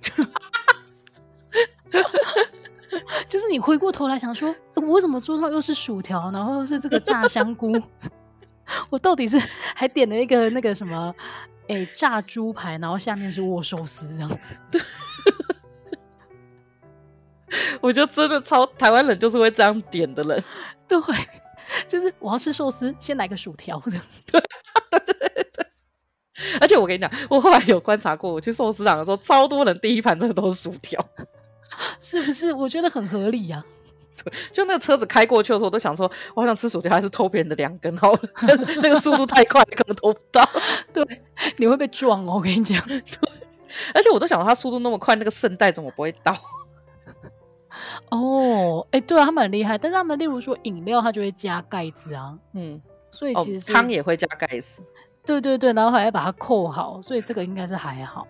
[3.28, 7.72] 就是你回过头来想说，我怎么桌上又是薯条，然后又是这个炸香菇，
[8.90, 9.40] 我到底是
[9.76, 11.14] 还点了一个那个什么，
[11.68, 14.40] 哎、欸，炸猪排，然后下面是握寿司这样，
[17.82, 20.44] 我觉得真的超台湾人就是会这样点的人，
[20.88, 21.00] 对，
[21.88, 24.40] 就是我要吃寿司，先来个薯条这样，对。
[26.64, 31.04] 而且我跟你讲，我后来有观察过，我去寿司郎的时候，超多人第一盘真的都是薯条，
[32.00, 32.54] 是不是？
[32.54, 34.24] 我觉得很合理呀、啊。
[34.24, 38.20] 对， 就那个车子开过去的时候，我都想说，我好想吃薯条，还是偷别人的两根好了？
[38.82, 40.48] 那个速度太快，根本偷不到。
[40.94, 41.06] 对，
[41.58, 42.80] 你会被撞哦，我跟你讲。
[42.88, 43.04] 对，
[43.94, 46.34] 而且我都想说，他速度那么快，那个圣代怎么不会倒？
[48.12, 52.38] 哦，哎，对啊，他们很厉害，但是他们例如说饮料，他就会加盖子啊。
[52.54, 54.84] 嗯，所以其实汤、哦、也会加盖子。
[55.26, 58.28] 对对对，然后还要把它扣好，所以这个应该是还好。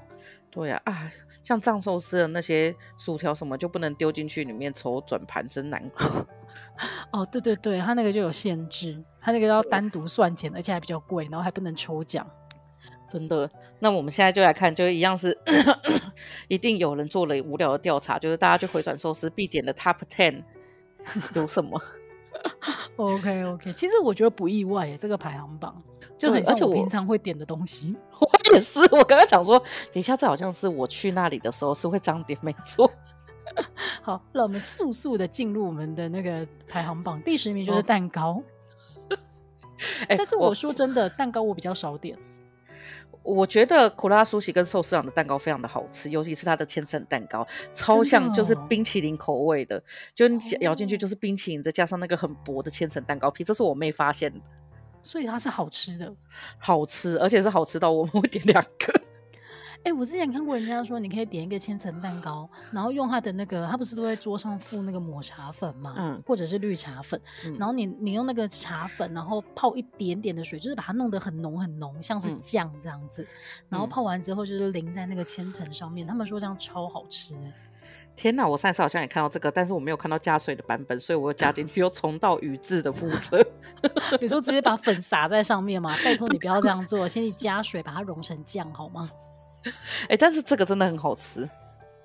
[0.52, 1.12] 对呀、啊，啊，
[1.44, 6.28] 像藏寿司的那些薯条什么就不能丢进去里面抽转盘，真难过。
[7.12, 12.26] 哦，对对对，它那个就有限制，它那个要单独算钱，而且还比较贵，然后还不能抽奖。
[13.08, 15.38] 真的，那我们现在就来看，就一样是，
[16.48, 20.44] 一定有人做了无聊的调查，就是大家去回转寿司必点的 Top Ten
[21.34, 21.82] 有什么
[22.98, 25.82] ？OK OK，其实我觉得不意外耶，这个排行榜
[26.24, 27.96] 就很像我平常会点的东西。
[28.20, 32.92] 我， 我也是，我刚刚想说，等一下这好像是我去那里的时候是会这样点，没错。
[34.02, 38.42] 好，那我们速速的进入我们的那个排行榜，第十名就是蛋糕。
[40.08, 42.18] 欸、但是我说真的，蛋糕我比较少点。
[43.22, 49.84] 我觉得苦拉苏西跟寿司郎的蛋糕非常的好吃，尤其是它的千层蛋糕，超像就是冰淇淋口味的，的哦、
[50.14, 54.40] 就你咬进去就是冰淇淋，再加上那个很薄的千层蛋糕皮，这是我妹发现的，
[55.04, 56.12] 所以它是好吃的，
[56.58, 59.02] 好吃，而且是好吃到我们 会点两个。
[59.86, 73.28] 哎、欸，我之前看过人家说，你可以点一个千层蛋糕，然后用它的那个，它不是都在桌上附那个抹茶粉嘛，嗯，或者是绿茶粉，嗯、然后你你用那个茶粉，然后泡一点点的水，就是把它弄得很浓很浓，像是酱这样子，嗯、
[73.68, 77.34] 然后泡完之后就是淋在那个千层上面，他们说这样超好吃。
[78.16, 83.44] 天哪，我上次好像也看到这个，但是我没有看到加水的版本，所以我又加进去又重蹈预制的覆辙。
[84.22, 85.96] 你说直接把粉撒在上面吗？
[86.04, 89.10] 拜托你不要这样做，先去加水把它融成酱好吗？
[90.04, 91.50] 哎、欸，但是这个真的很好吃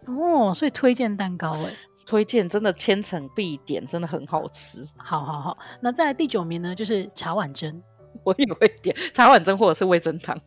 [0.06, 1.72] 哦，所以推荐蛋糕哎，
[2.06, 4.86] 推荐真的千层必点，真的很好吃。
[4.96, 7.82] 好好好，那在第九名呢，就是茶碗蒸，
[8.24, 10.40] 我也会点茶碗蒸或者是味噌汤，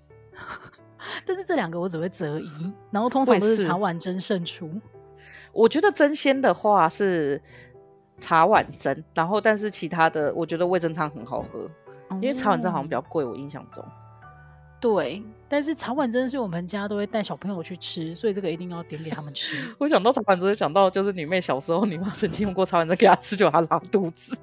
[1.23, 4.71] 但是这两个我只会择一，然后通常都是茶碗蒸胜出。
[5.53, 7.41] 我觉得争鲜的话是
[8.17, 11.69] 茶碗蒸，然后但是其他的我觉得味噌汤很好喝，
[12.09, 13.83] 嗯、因为茶碗蒸好像比较贵，我印象中。
[14.79, 19.55] 对，但是茶碗蒸是我们家都会带小朋友去吃，所以这个一定要点给他们吃。
[19.77, 24.35] 我想到茶碗蒸，想到就是你妹小时候，你妈曾经用过茶碗蒸给她吃，就她拉肚子。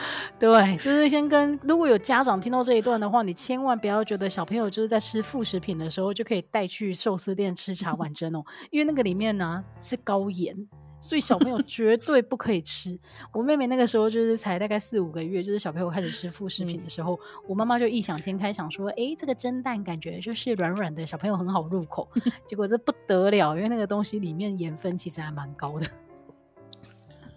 [0.38, 10.56] 对，就是先跟如果有家长听到这一段的话，你千万不要觉得小朋友就是在吃副食品的时候就可以带去寿司店吃茶碗蒸哦，因为那个里面呢是高盐，
[11.00, 12.98] 所以小朋友绝对不可以吃。
[13.32, 22.08] 我妹妹那个时候就是才大概四五个月，就是小朋友开始吃副食品的时候，嗯、我妈妈就异想天开，想说：“哎、欸，这个蒸蛋感觉就是软软的，小朋友很好入口。”
[22.46, 25.86] 结果这不得了，因为那个东西里面盐分其实还蛮高的。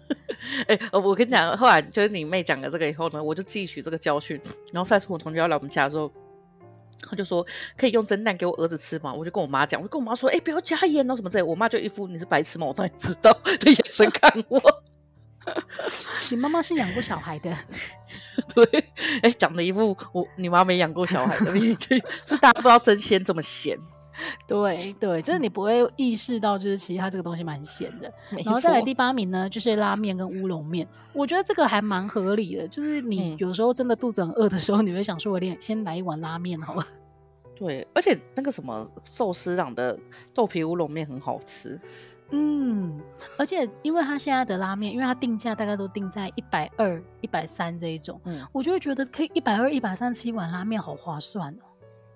[0.68, 4.40] 哎、欸，我跟你讲，后来就是你妹讲了这个以后呢，我就汲取这个教训。
[4.72, 6.10] 然后上次我同学要来我们家的时候，
[7.08, 11.42] 他就说可以用蒸蛋给我儿子吃嘛，我就跟我妈讲，我就跟我妈说，哎、欸，不要加盐哦什么之类。
[11.42, 12.66] 我妈就一副你是白痴吗？
[12.66, 14.60] 我当然知道 的眼神看我。
[16.30, 17.54] 你妈妈是养过小孩的，
[18.54, 18.64] 对，
[19.22, 23.78] 哎、欸，讲的一副我你妈没养过小孩的，就是大家不知道真鲜这么咸。
[24.46, 28.12] 对对，就是你不会意识到，就是其实它这个东西蛮咸的。
[28.44, 32.66] 然后再来第八名呢，就是拉面跟乌龙面，我觉得这个还蛮合理的。
[32.68, 36.84] 就是你有时候真的肚子很饿的时候，你会想说，我连先来一碗拉面好了。
[37.56, 39.98] 对，而且那个什么寿司郎的
[40.32, 41.80] 豆皮乌龙面很好吃。
[42.30, 43.00] 嗯，
[43.38, 51.62] 而且因为它现在的拉面，因为它定价大概都定在一百二、一百三这一种，嗯，我就会觉得可以一百二、一百三吃一碗拉面，好划算哦。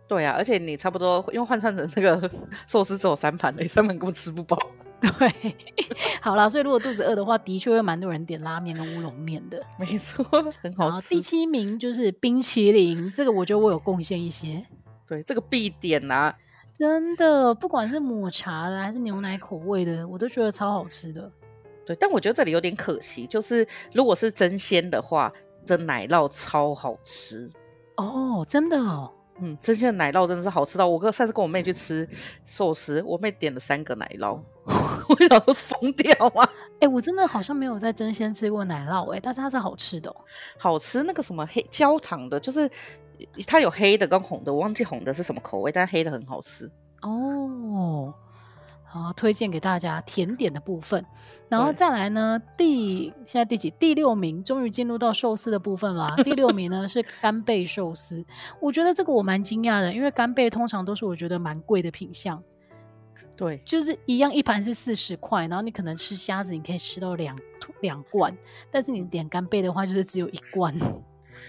[0.08, 2.30] 对啊，而且你差不多因为换算成那个
[2.66, 4.58] 寿司只有三盘，你三盘根本吃不饱。
[5.00, 5.56] 对，
[6.20, 9.62] 好啦，所以如果肚子饿的话，的确会蛮多人点拉面跟乌龙面的。
[9.78, 10.24] 没错，
[10.60, 11.10] 很好吃。
[11.10, 14.64] 第七名就是冰淇淋，这个我觉得我有贡献一些。
[15.06, 16.34] 对，这个必点啊！
[16.74, 21.30] 真的，不管是抹茶的还是牛奶口味的，我都觉得超好吃的。
[21.86, 25.32] 对，但我觉得这里有点可惜，就是如果是真鲜的话，
[25.64, 27.48] 这奶酪超好吃
[27.96, 29.12] 哦，真的哦。
[29.40, 32.08] 嗯，真鲜的奶酪真的是好吃到我哥上次跟我妹去吃
[32.44, 34.40] 寿司，我妹点了三个奶酪，
[35.08, 36.44] 我想说是疯掉吗？
[36.74, 40.16] 哎、欸，我真的好像没有在真鲜吃过奶酪哎、欸，但是它是好吃的、哦，
[40.58, 42.70] 好吃那个什么黑焦糖的，就是
[43.46, 46.70] 它有黑的跟红的，我忘记红的是什么口味，但是黑的很好吃
[47.02, 48.14] 哦。
[49.02, 51.04] 好，推荐给大家甜点的部分，
[51.48, 53.70] 然后再来呢，第现在第几？
[53.70, 56.14] 第六名，终于进入到寿司的部分了。
[56.24, 58.24] 第六名呢是干贝寿司，
[58.60, 62.42] 我觉得这个我蛮惊讶的，因为干贝通常都是我觉得蛮贵的品相。
[63.36, 67.38] 对，就是一样一盘是四十块，然后你可能吃虾子，你可以吃到两
[67.80, 68.36] 两罐，
[68.70, 70.74] 但是你点干贝的话，就是只有一罐。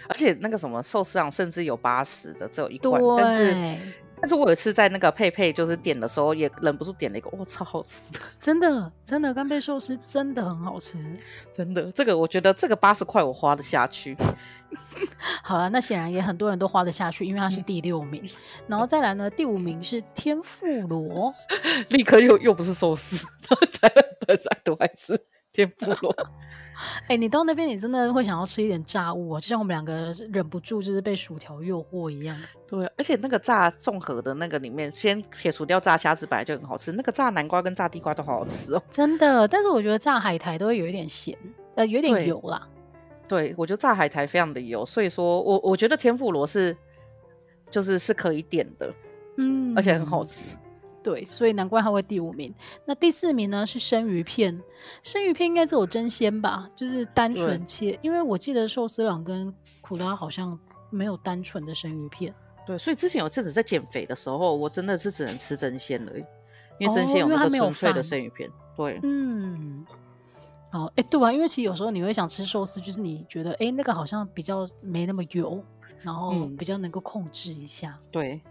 [0.07, 3.77] 而且那个什么寿司上甚至有八十的，只有一罐，但是。
[4.21, 8.19] 但是我有一次在那个佩佩就是点的时候，也忍不住点了一个，哇，超好吃的！
[8.39, 10.97] 真的，真的干贝寿司真的很好吃，
[11.53, 11.91] 真的。
[11.91, 14.17] 这个我觉得这个八十块我花得下去。
[15.41, 18.21] 好啊，那显然也很多人都花得下去，因为它是第六名。
[18.23, 18.29] 嗯、
[18.67, 21.33] 然后再来呢，第五名是天妇罗，
[21.89, 23.25] 立刻又又不是寿司，
[24.63, 25.19] 都还是
[25.51, 26.15] 天妇罗。
[27.03, 32.37] 哎、欸，你到那边，你真的会想要吃一点炸物啊，就像我们两个忍不住就是被薯条诱惑一样。
[32.67, 38.81] 对，而且那个炸综合的那个里面，先撇除掉炸虾子本来就很好吃，那个炸南瓜跟炸地瓜都好好吃哦。
[38.89, 41.37] 真的，但是我觉得炸海苔都会有一点咸，
[41.75, 42.67] 呃，有点油啦。
[43.27, 46.75] 对，对我觉得炸海苔非常的油，所以说我我觉得天妇罗是
[47.69, 48.93] 就是是可以点的，
[49.37, 50.55] 嗯，而且很好吃。
[51.09, 52.53] 对，所以难怪他会第五名。
[52.85, 53.65] 那第四名呢？
[53.65, 54.61] 是生鱼片，
[55.01, 56.69] 生鱼片应该只有真鲜吧？
[56.75, 60.57] 就是单纯切，因为我记得寿司郎跟苦拉好像
[60.91, 62.31] 没有单纯的生鱼片。
[62.63, 66.11] 对，所以之前有阵子在减肥的时候，我真的是只能吃真鲜了，
[66.77, 68.47] 因为真鲜有那个纯粹的生鱼片。
[68.47, 69.83] 哦、对，嗯，
[70.71, 75.63] 哦，哎，对啊，因为其实有时候你会想吃寿司，就是你觉得哎，那个好像比较没那么油，
[76.03, 77.97] 然后比较能够控制一下。
[77.99, 78.41] 嗯、对。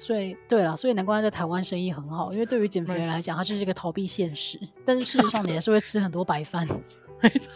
[0.00, 4.58] 所以，对了，所以难怪他在台湾生意很好，因为对于减肥人来讲，他就是一个逃避现实。
[4.82, 6.66] 但是事实上，你还是会吃很多白饭。
[7.20, 7.52] 没错，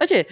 [0.00, 0.26] 而且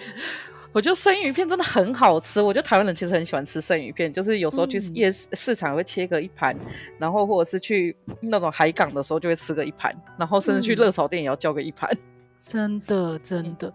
[0.73, 2.41] 我觉得生鱼片真的很好吃。
[2.41, 6.65] 我觉得台湾人其实很喜欢吃生鱼片，就是有时候去夜市市场会切个一盘，嗯、
[6.99, 11.89] 然后或者是去那种海港的时候就会吃个一盘，然后甚至去热炒店也要叫个一盘。
[12.37, 13.73] 真的，真的，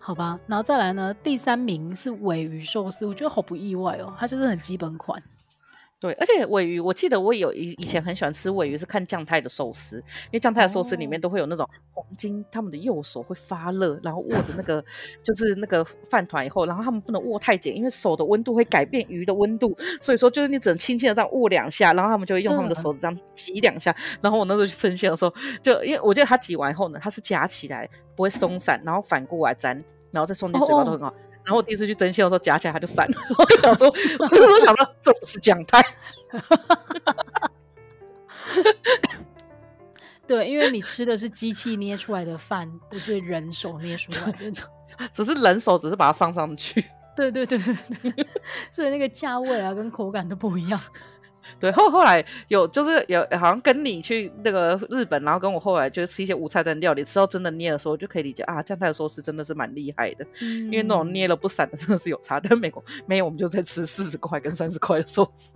[0.00, 0.36] 好吧。
[0.48, 5.22] 然后再来呢，第三名是尾鱼寿司，我觉得好不意外哦，它就是很基本款。
[6.00, 14.82] 对，而且尾鱼，我记得我有以以前很喜欢吃尾鱼，是看酱太的寿司，因为酱太的寿司里面都会有那种黄金，他们的右手会发热，然后握着那个
[15.22, 27.86] 就是那个饭团以后，然后他们不能握太紧，因为手的温度会改变鱼的温度，所以说就是你只能轻轻的这样握两下，然后他们就会用他们的手指这样挤两下，嗯、然后我那时候去称鲜的时候，就因为我记得他挤完以后呢，它是夹起来
[28.16, 31.08] 不会松散，然后反过来粘，然后再送进嘴巴都很好。
[31.08, 35.82] 哦哦然后我第一次去针线的时候夹起来它就散了， 我就想说，我那时候想说这不是讲太，
[40.26, 44.52] 对，因为你吃的是机器捏出来的饭，不是人手捏出来的，
[45.12, 46.84] 只是人手只是把它放上去，
[47.16, 48.26] 对对对对对，
[48.70, 50.80] 所以那个价位啊跟口感都不一样。
[51.58, 62.38] 对，后后来有就是有好像跟你去那个日本，然后跟我后来就吃一些无菜单料理，吃到真的捏的时候，我就可以理解啊，这样的寿司真的是蛮厉害的，嗯、因为那种捏了不散的 真的是有差。
[62.38, 65.52] 但美国没有，我们就在吃四十块跟三十块的寿司。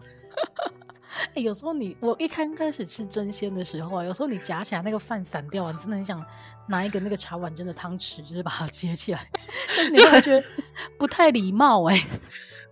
[1.30, 6.24] 哎、 欸，有时候你我一开开始吃真鲜的时候啊，有时候你夹起来那个饭散掉，你真的很想
[6.66, 9.28] 拿一个那个茶碗蒸的汤匙，就是把它接起来，
[9.76, 10.42] 但你会觉得
[10.98, 12.06] 不太礼貌哎、欸。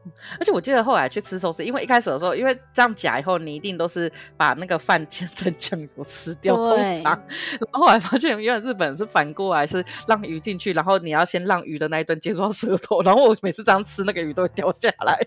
[0.38, 7.12] 而且我记得后来去吃寿司，因为一开始的时候，因为这样夹以后，你一定都是把那个饭切成酱油吃 掉，通常。
[7.12, 15.18] 然后后来发现，原来日本人是反过来，是让鱼进去，然后你要先让鱼的那一段接触舌头，然后我每次这样吃，那个鱼都会掉下来。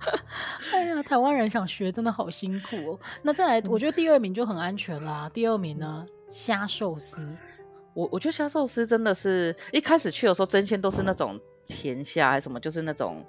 [0.72, 3.00] 哎呀，台湾人想学真的好辛苦哦。
[3.22, 5.28] 那再来，我觉得第二名就很安全啦。
[5.34, 7.18] 第二名呢，虾寿司。
[7.94, 11.38] 我我觉得虾寿司真的是一开始去的时候，真鲜都是那种。
[11.68, 13.24] 甜虾还是什么，就是那种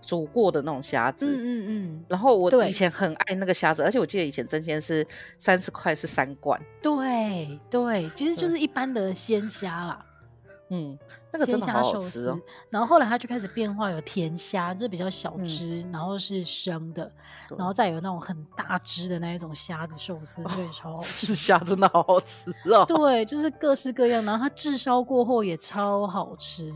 [0.00, 1.26] 煮过的那种虾子。
[1.30, 2.04] 嗯嗯嗯。
[2.08, 5.06] 然后我以前很爱那个虾子，而且我记得以前真鲜是
[5.38, 6.60] 三十块是三罐。
[6.82, 10.04] 对对，其实就是一般的鲜虾啦。
[10.70, 10.98] 嗯，
[11.30, 12.40] 那个真的好好吃哦。
[12.70, 17.10] 然后后来它就开始变化，有甜虾，就是比较小只，嗯、然后是生的，
[17.56, 21.26] 然后再有那种很大只的那一种虾子寿司，对，超好吃。
[21.26, 22.84] 吃虾真的好好吃哦。
[22.86, 26.72] 对，就是各式各样，然后它炙烧过后也超好吃。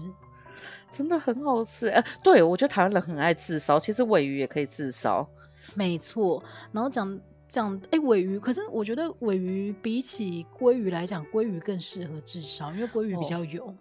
[0.91, 5.29] 真的很好吃，哎、呃，对，我觉得台湾人很爱自烧，其实尾鱼也可以自烧，
[5.75, 6.43] 没错。
[6.73, 13.73] 然后讲讲，哎，尾鱼，可是我觉得尾鱼比起鲑鱼来讲，鲑鱼更适合炙烧，因为鲑鱼比较油。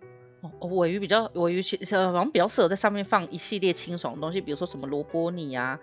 [0.42, 5.80] 哦，哦，尾鱼比较，尾鱼其实好像比较适合在上面放一系列清爽的东西，比如说什么萝卜泥啊，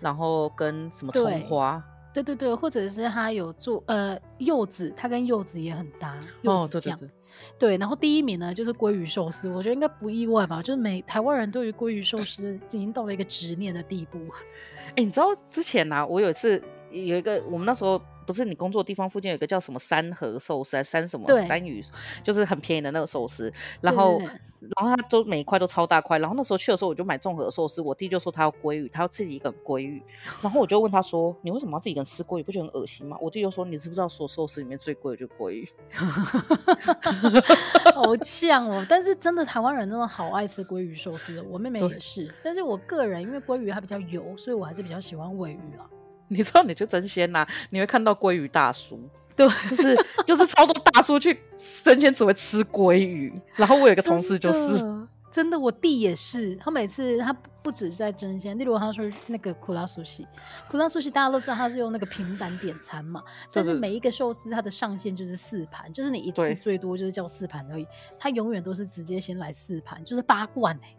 [0.00, 1.82] 然后跟什么葱花。
[2.22, 6.96] 对对对，或者是他有做呃柚子，他跟柚子也很搭，柚子酱。
[6.96, 7.10] 哦、对对对。
[7.58, 14.18] 对，然后第一名呢就是鲑鱼寿司，我觉得应该不意外吧，就是每台湾人对于鲑鱼寿司已经到了一个执念的地步。
[14.96, 18.00] 哎，你知道之前呢、啊，我有一次有一个，我们那时候。
[18.28, 21.82] 不是你工作的地方附近有一个叫什么三和寿司，三什么三鱼，
[22.22, 23.50] 就是很便宜的那个寿司。
[23.80, 24.20] 然后，
[24.60, 26.18] 然后它都每一块都超大块。
[26.18, 27.80] 然后那时候去的时候，我就买综合寿司。
[27.80, 30.02] 我弟就说他要鲑鱼，他要自己一个人鲑鱼。
[30.42, 32.42] 然后我就问他说：“你为什么要自己一个人吃鲑鱼？
[32.42, 35.68] 不觉得很恶心吗？”我弟就说：“你知不知道说寿司里面最贵的就是鲑鱼？”
[37.94, 41.42] 好像哦，但是真的台湾人真的好爱吃鲑鱼寿司的。
[41.44, 45.88] 我妹妹也是，但是我个人因为鲑鱼它比较油，所以我还是比较喜欢鮪鱼啊。
[46.28, 49.00] 你知道，你就真鲜呐，你会看到鲑鱼大叔，
[49.38, 53.32] 对，就是就是超多大叔去生鲜只会吃鲑鱼。
[53.54, 54.84] 然后我有一个同事就是
[55.30, 57.32] 真的，我弟也是，他每次他
[57.62, 60.26] 不止在争鲜，例如他说那个库拉苏西，
[60.68, 63.22] 库拉苏西大家都知道他是用那个平板点餐嘛，
[63.52, 67.86] 但是每一个寿司它的上限就是四盘，就是你一次最多就是叫四盘而已，
[68.18, 70.96] 他永远都是直接先来四盘，就是八罐哎、欸。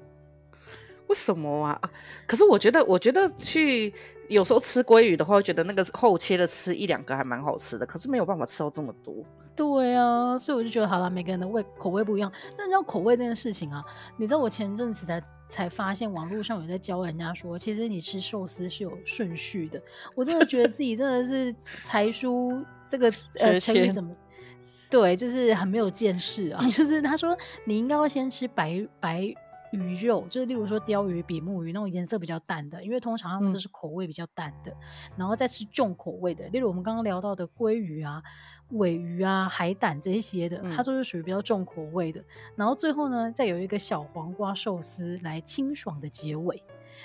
[1.09, 1.79] 为什么啊？
[2.27, 3.91] 可是我觉得，我觉得去
[4.27, 7.85] 有时候吃鲑鱼的话，会觉得那个厚切的吃一两个还蛮好吃的。
[7.85, 9.15] 可是没有办法吃到这么多。
[9.55, 12.31] 对啊，所以我就觉得好了，每个人的味口味不一样。
[12.55, 13.83] 但你知道口味这件事情啊，
[14.17, 19.81] 你知道我前阵子才才发现，网络上有在教人家说，其实你吃寿司是有顺序的。
[20.15, 21.53] 我真的觉得自己真的是
[21.83, 24.15] 才疏这个呃成语怎么？
[24.91, 26.63] 对，就是很没有见识啊。
[26.69, 27.35] 就是他说
[27.65, 29.33] 你应该会先吃白白。
[29.71, 34.77] 鱼肉就是，例如说鲷鱼、比目鱼那种颜色比较淡的，因为通常他们都是口味比较淡的，嗯、
[35.17, 38.21] 然后再吃重口味的，例如我们刚刚聊到的鲑鱼啊、
[38.71, 42.19] 尾鱼啊、海胆这些的，它都是属于比较重口味的。
[42.19, 42.25] 嗯、
[42.57, 46.61] 然后最后呢，再有一个小黄瓜寿司来清爽的结尾。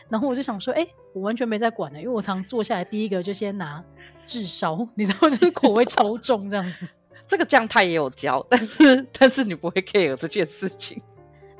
[0.08, 3.82] 然后我就想说，哎、欸，我完全没在管的，因为我常坐下来第一个就先拿
[4.26, 6.88] 炙烧， 你知道，就是口味超重这样子。
[7.26, 11.00] 这个酱他也有教，但是 但是你不会 care 这件事情。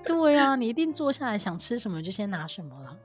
[0.09, 2.97] 对呀、啊，你一定坐下来想吃什么就先拿什么了。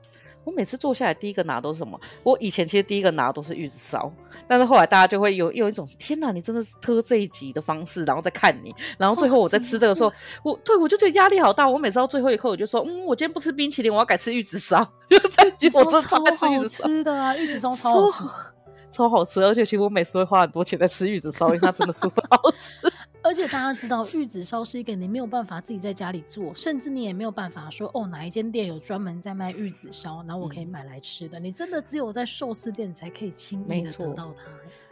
[0.42, 2.00] 我每次坐下来第一个拿都是什么？
[2.22, 4.10] 我以前其实第一个拿都是玉子烧，
[4.48, 10.10] 但是后来大家就会有有一种天哪，你真的是特这一集的方式，然后再看你，然后最后我在吃这个时候，
[10.42, 11.68] 我对我就觉得压力好大。
[11.68, 14.82] 我每次到最后一刻，我就说，嗯，我今天不吃冰淇淋，我要改吃玉子烧。
[15.10, 18.24] 就在结果，我超爱吃玉子烧，吃的啊，玉子烧超好吃，
[18.90, 19.44] 超好吃。
[19.44, 22.89] 而且其实我每次会花很多钱在吃玉子烧，因为它真的 super 好吃。
[23.40, 31.40] 而且大家知道，玉子烧是一个你没有办法自己在家里做，甚至你也没有办法说哦，哪一间店有专门在卖玉子烧，然后我可以买来吃的。
[31.40, 34.50] 嗯、你真的只有在寿司店才可以轻易的得到它。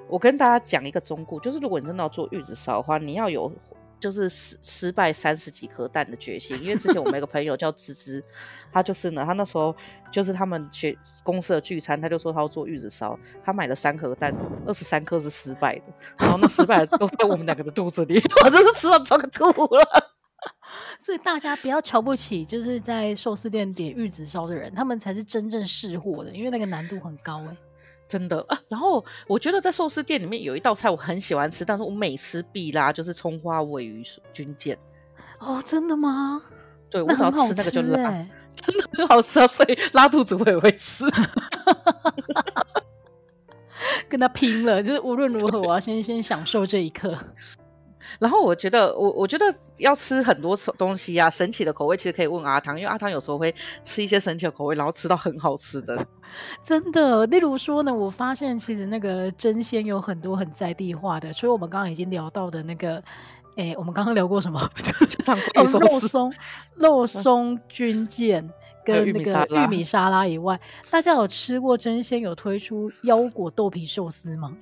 [0.09, 3.53] 我跟大家讲一个忠告，就是如果你真的要做玉子烧的话，你要有。
[4.01, 8.23] 就是失失败三十几颗蛋的决心，因为之前我们有个朋友叫芝芝，
[8.73, 9.75] 他就是呢，他那时候
[10.11, 14.35] 就是他们学公司的聚餐，他就说他要做玉子烧，他买了三颗蛋，
[14.67, 15.85] 二十三颗是失败的，
[16.19, 19.85] 然后那失败的都在我们两个的肚子里， 我真是吃到这个吐了。
[21.01, 27.57] 所以大家不要瞧不起，就是在寿司店点玉子烧的人，他们才是真正试货的，因为那个难度很高哎、
[28.09, 28.59] 真的啊。
[28.69, 34.03] 然后我觉得在寿司店里面有一道菜我很喜欢吃，但是我每吃必拉就是葱花尾鱼
[34.33, 34.77] 军舰。
[35.39, 36.43] 哦，真的吗？
[36.91, 38.11] 对，我只要吃那个就拉，
[38.57, 39.47] 真的很好吃啊！
[39.47, 41.05] 所以拉肚子我也会吃，
[44.09, 47.17] 跟他拼了，就是无论如何我要先先享受这一刻。
[48.19, 49.45] 然后我觉得，我我觉得
[49.79, 56.07] 要吃很多东西啊，神奇的口味其实可以问阿汤，因为阿汤有时候会吃一些神奇的口味，然后吃到很好吃的。
[56.63, 63.03] 真的，例如说呢，我发现其实那个真鲜有很多很在地化的，所以我们刚刚已经聊到的那个，
[63.57, 64.61] 哎，我们刚刚聊过什么？
[65.57, 66.33] 哦，肉松、
[66.77, 68.49] 肉松军舰
[68.85, 74.55] 跟那个玉米沙拉以外，大家有吃过真鲜有推出腰果豆皮寿司吗？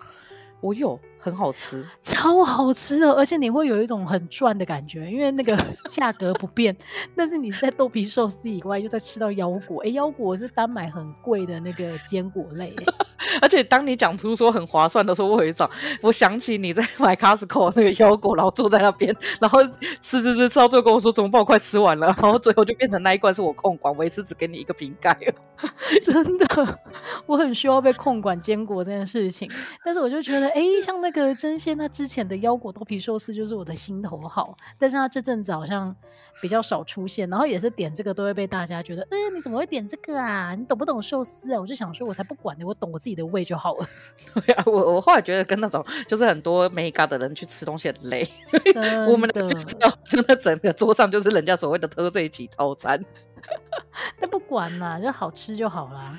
[0.61, 0.99] 我有。
[1.27, 5.59] 很好吃，超好吃的，而且你会有一种很赚的感觉，因为那个
[5.91, 6.74] 价格不变，
[7.16, 9.83] 但是你在豆皮寿司以外，就在吃到腰果。
[9.83, 12.72] 哎、欸，腰果是单买很贵的那个坚果类，
[13.43, 15.68] 而且当你讲出说很划算的时候，我有一种，
[16.01, 19.64] 我想起你在买 Costco 那个腰果，然后坐在那边，然后
[20.01, 25.18] 吃吃吃吃到最后跟我说怎么办，我快吃完了，然后最后就变成那一罐是我控管，我一次只给你一个瓶盖。
[26.05, 26.79] 真的，
[27.27, 29.51] 我很需要被控管坚果这件事情，
[29.83, 31.15] 但是我就觉得，哎、欸，像那个。
[31.20, 35.94] 个争鲜，那之前的腰果豆皮寿司就是我的心头好，但是他这阵子好像
[36.40, 40.54] 比较少出现，然后也是点这个都会被大家觉得，嗯、欸，你怎么会点这个啊？
[40.54, 41.60] 你懂不懂寿司啊？
[41.60, 43.88] 我就想说，我才不管呢，我懂我自己的胃就好了。
[44.34, 48.28] 对啊，我我后来觉得跟那种就是很多没咖的人去吃东西很累，
[49.08, 53.04] 我们就知道，就那整个桌上就是人家所谓的特这级套餐，
[54.20, 56.18] 但不管嘛，就好吃就好啦。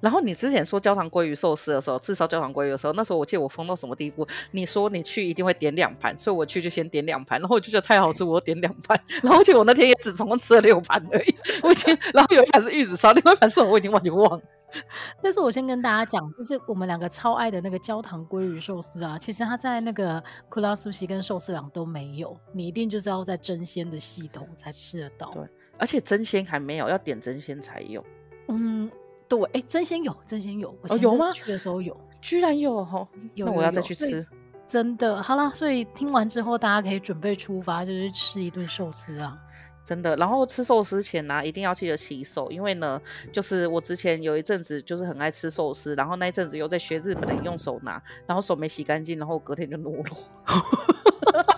[0.00, 4.26] 然后你之前说焦糖鲑鱼寿司的时候，炙烧焦糖鲑鱼的时候，那时候我记得我疯到什么地步？
[4.52, 8.98] 你说你去一定会点两盘，所以我去就先点两盘，然后我就觉得太好吃，我点两盘。
[9.22, 11.34] 然后而且我那天也只总共吃了六盘而已。
[11.62, 14.42] 我已经，然后有一盘是玉子烧，另外一盘是我已经完全忘了。
[15.22, 25.30] 但是我先跟大家讲，就是我们两个超爱的那个焦糖鲑鱼寿司啊，其实它在那个库拉苏西跟寿司郎都没有，你一定就是要在争鲜的系统才吃得到。
[25.32, 25.42] 对，
[25.78, 28.04] 而且争鲜还没有，要点争鲜才有。
[28.48, 28.90] 嗯。
[29.28, 31.30] 对，哎，真鲜有，真鲜有，哦，有吗？
[31.32, 33.06] 去的时候有，居然有哈，
[33.36, 34.26] 那我要再去吃。
[34.66, 39.38] 真的，好啦，所以听完之后，大家可以准备出发，就是吃一顿寿司啊。
[39.84, 43.00] 真的，然后吃寿司前呢，一定要记得洗手，因为呢，
[43.32, 50.14] 就是我之前有一阵子就是很爱吃寿司，然后那一阵子又在学日本人用手拿，然后手没洗干净，然后隔天就懦弱，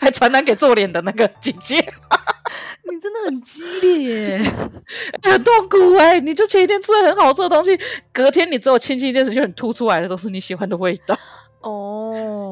[0.00, 1.76] 还传染给做脸的那个姐姐。
[2.90, 4.42] 你真的很激烈耶，
[5.22, 6.18] 很痛苦哎！
[6.20, 7.78] 你就前一天吃了很好吃的东西，
[8.12, 11.16] 隔天你只有清清一电视就很吐出来的都是你喜欢的味道。
[11.60, 12.49] 哦，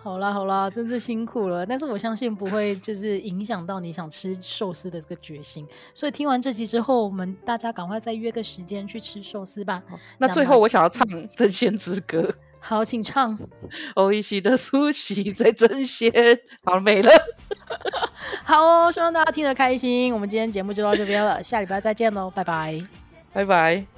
[0.00, 1.66] 好啦好啦，真是辛苦了。
[1.66, 5.66] 但是我相信不会就是影响到你想吃寿司的这个决心。
[5.92, 9.82] 所以听完这集之后，我们大家赶快再约个时间去吃寿司吧。
[10.16, 12.22] 那最后我想要唱《真仙之歌
[12.60, 13.38] 》。好，请唱。
[13.94, 16.12] 欧一西的苏西在争鲜，
[16.64, 17.10] 好了没了。
[18.44, 20.12] 好哦，希望大家听得开心。
[20.14, 22.82] 我们今天节目就到这边了，下礼拜再见喽，拜拜，
[23.32, 23.97] 拜拜。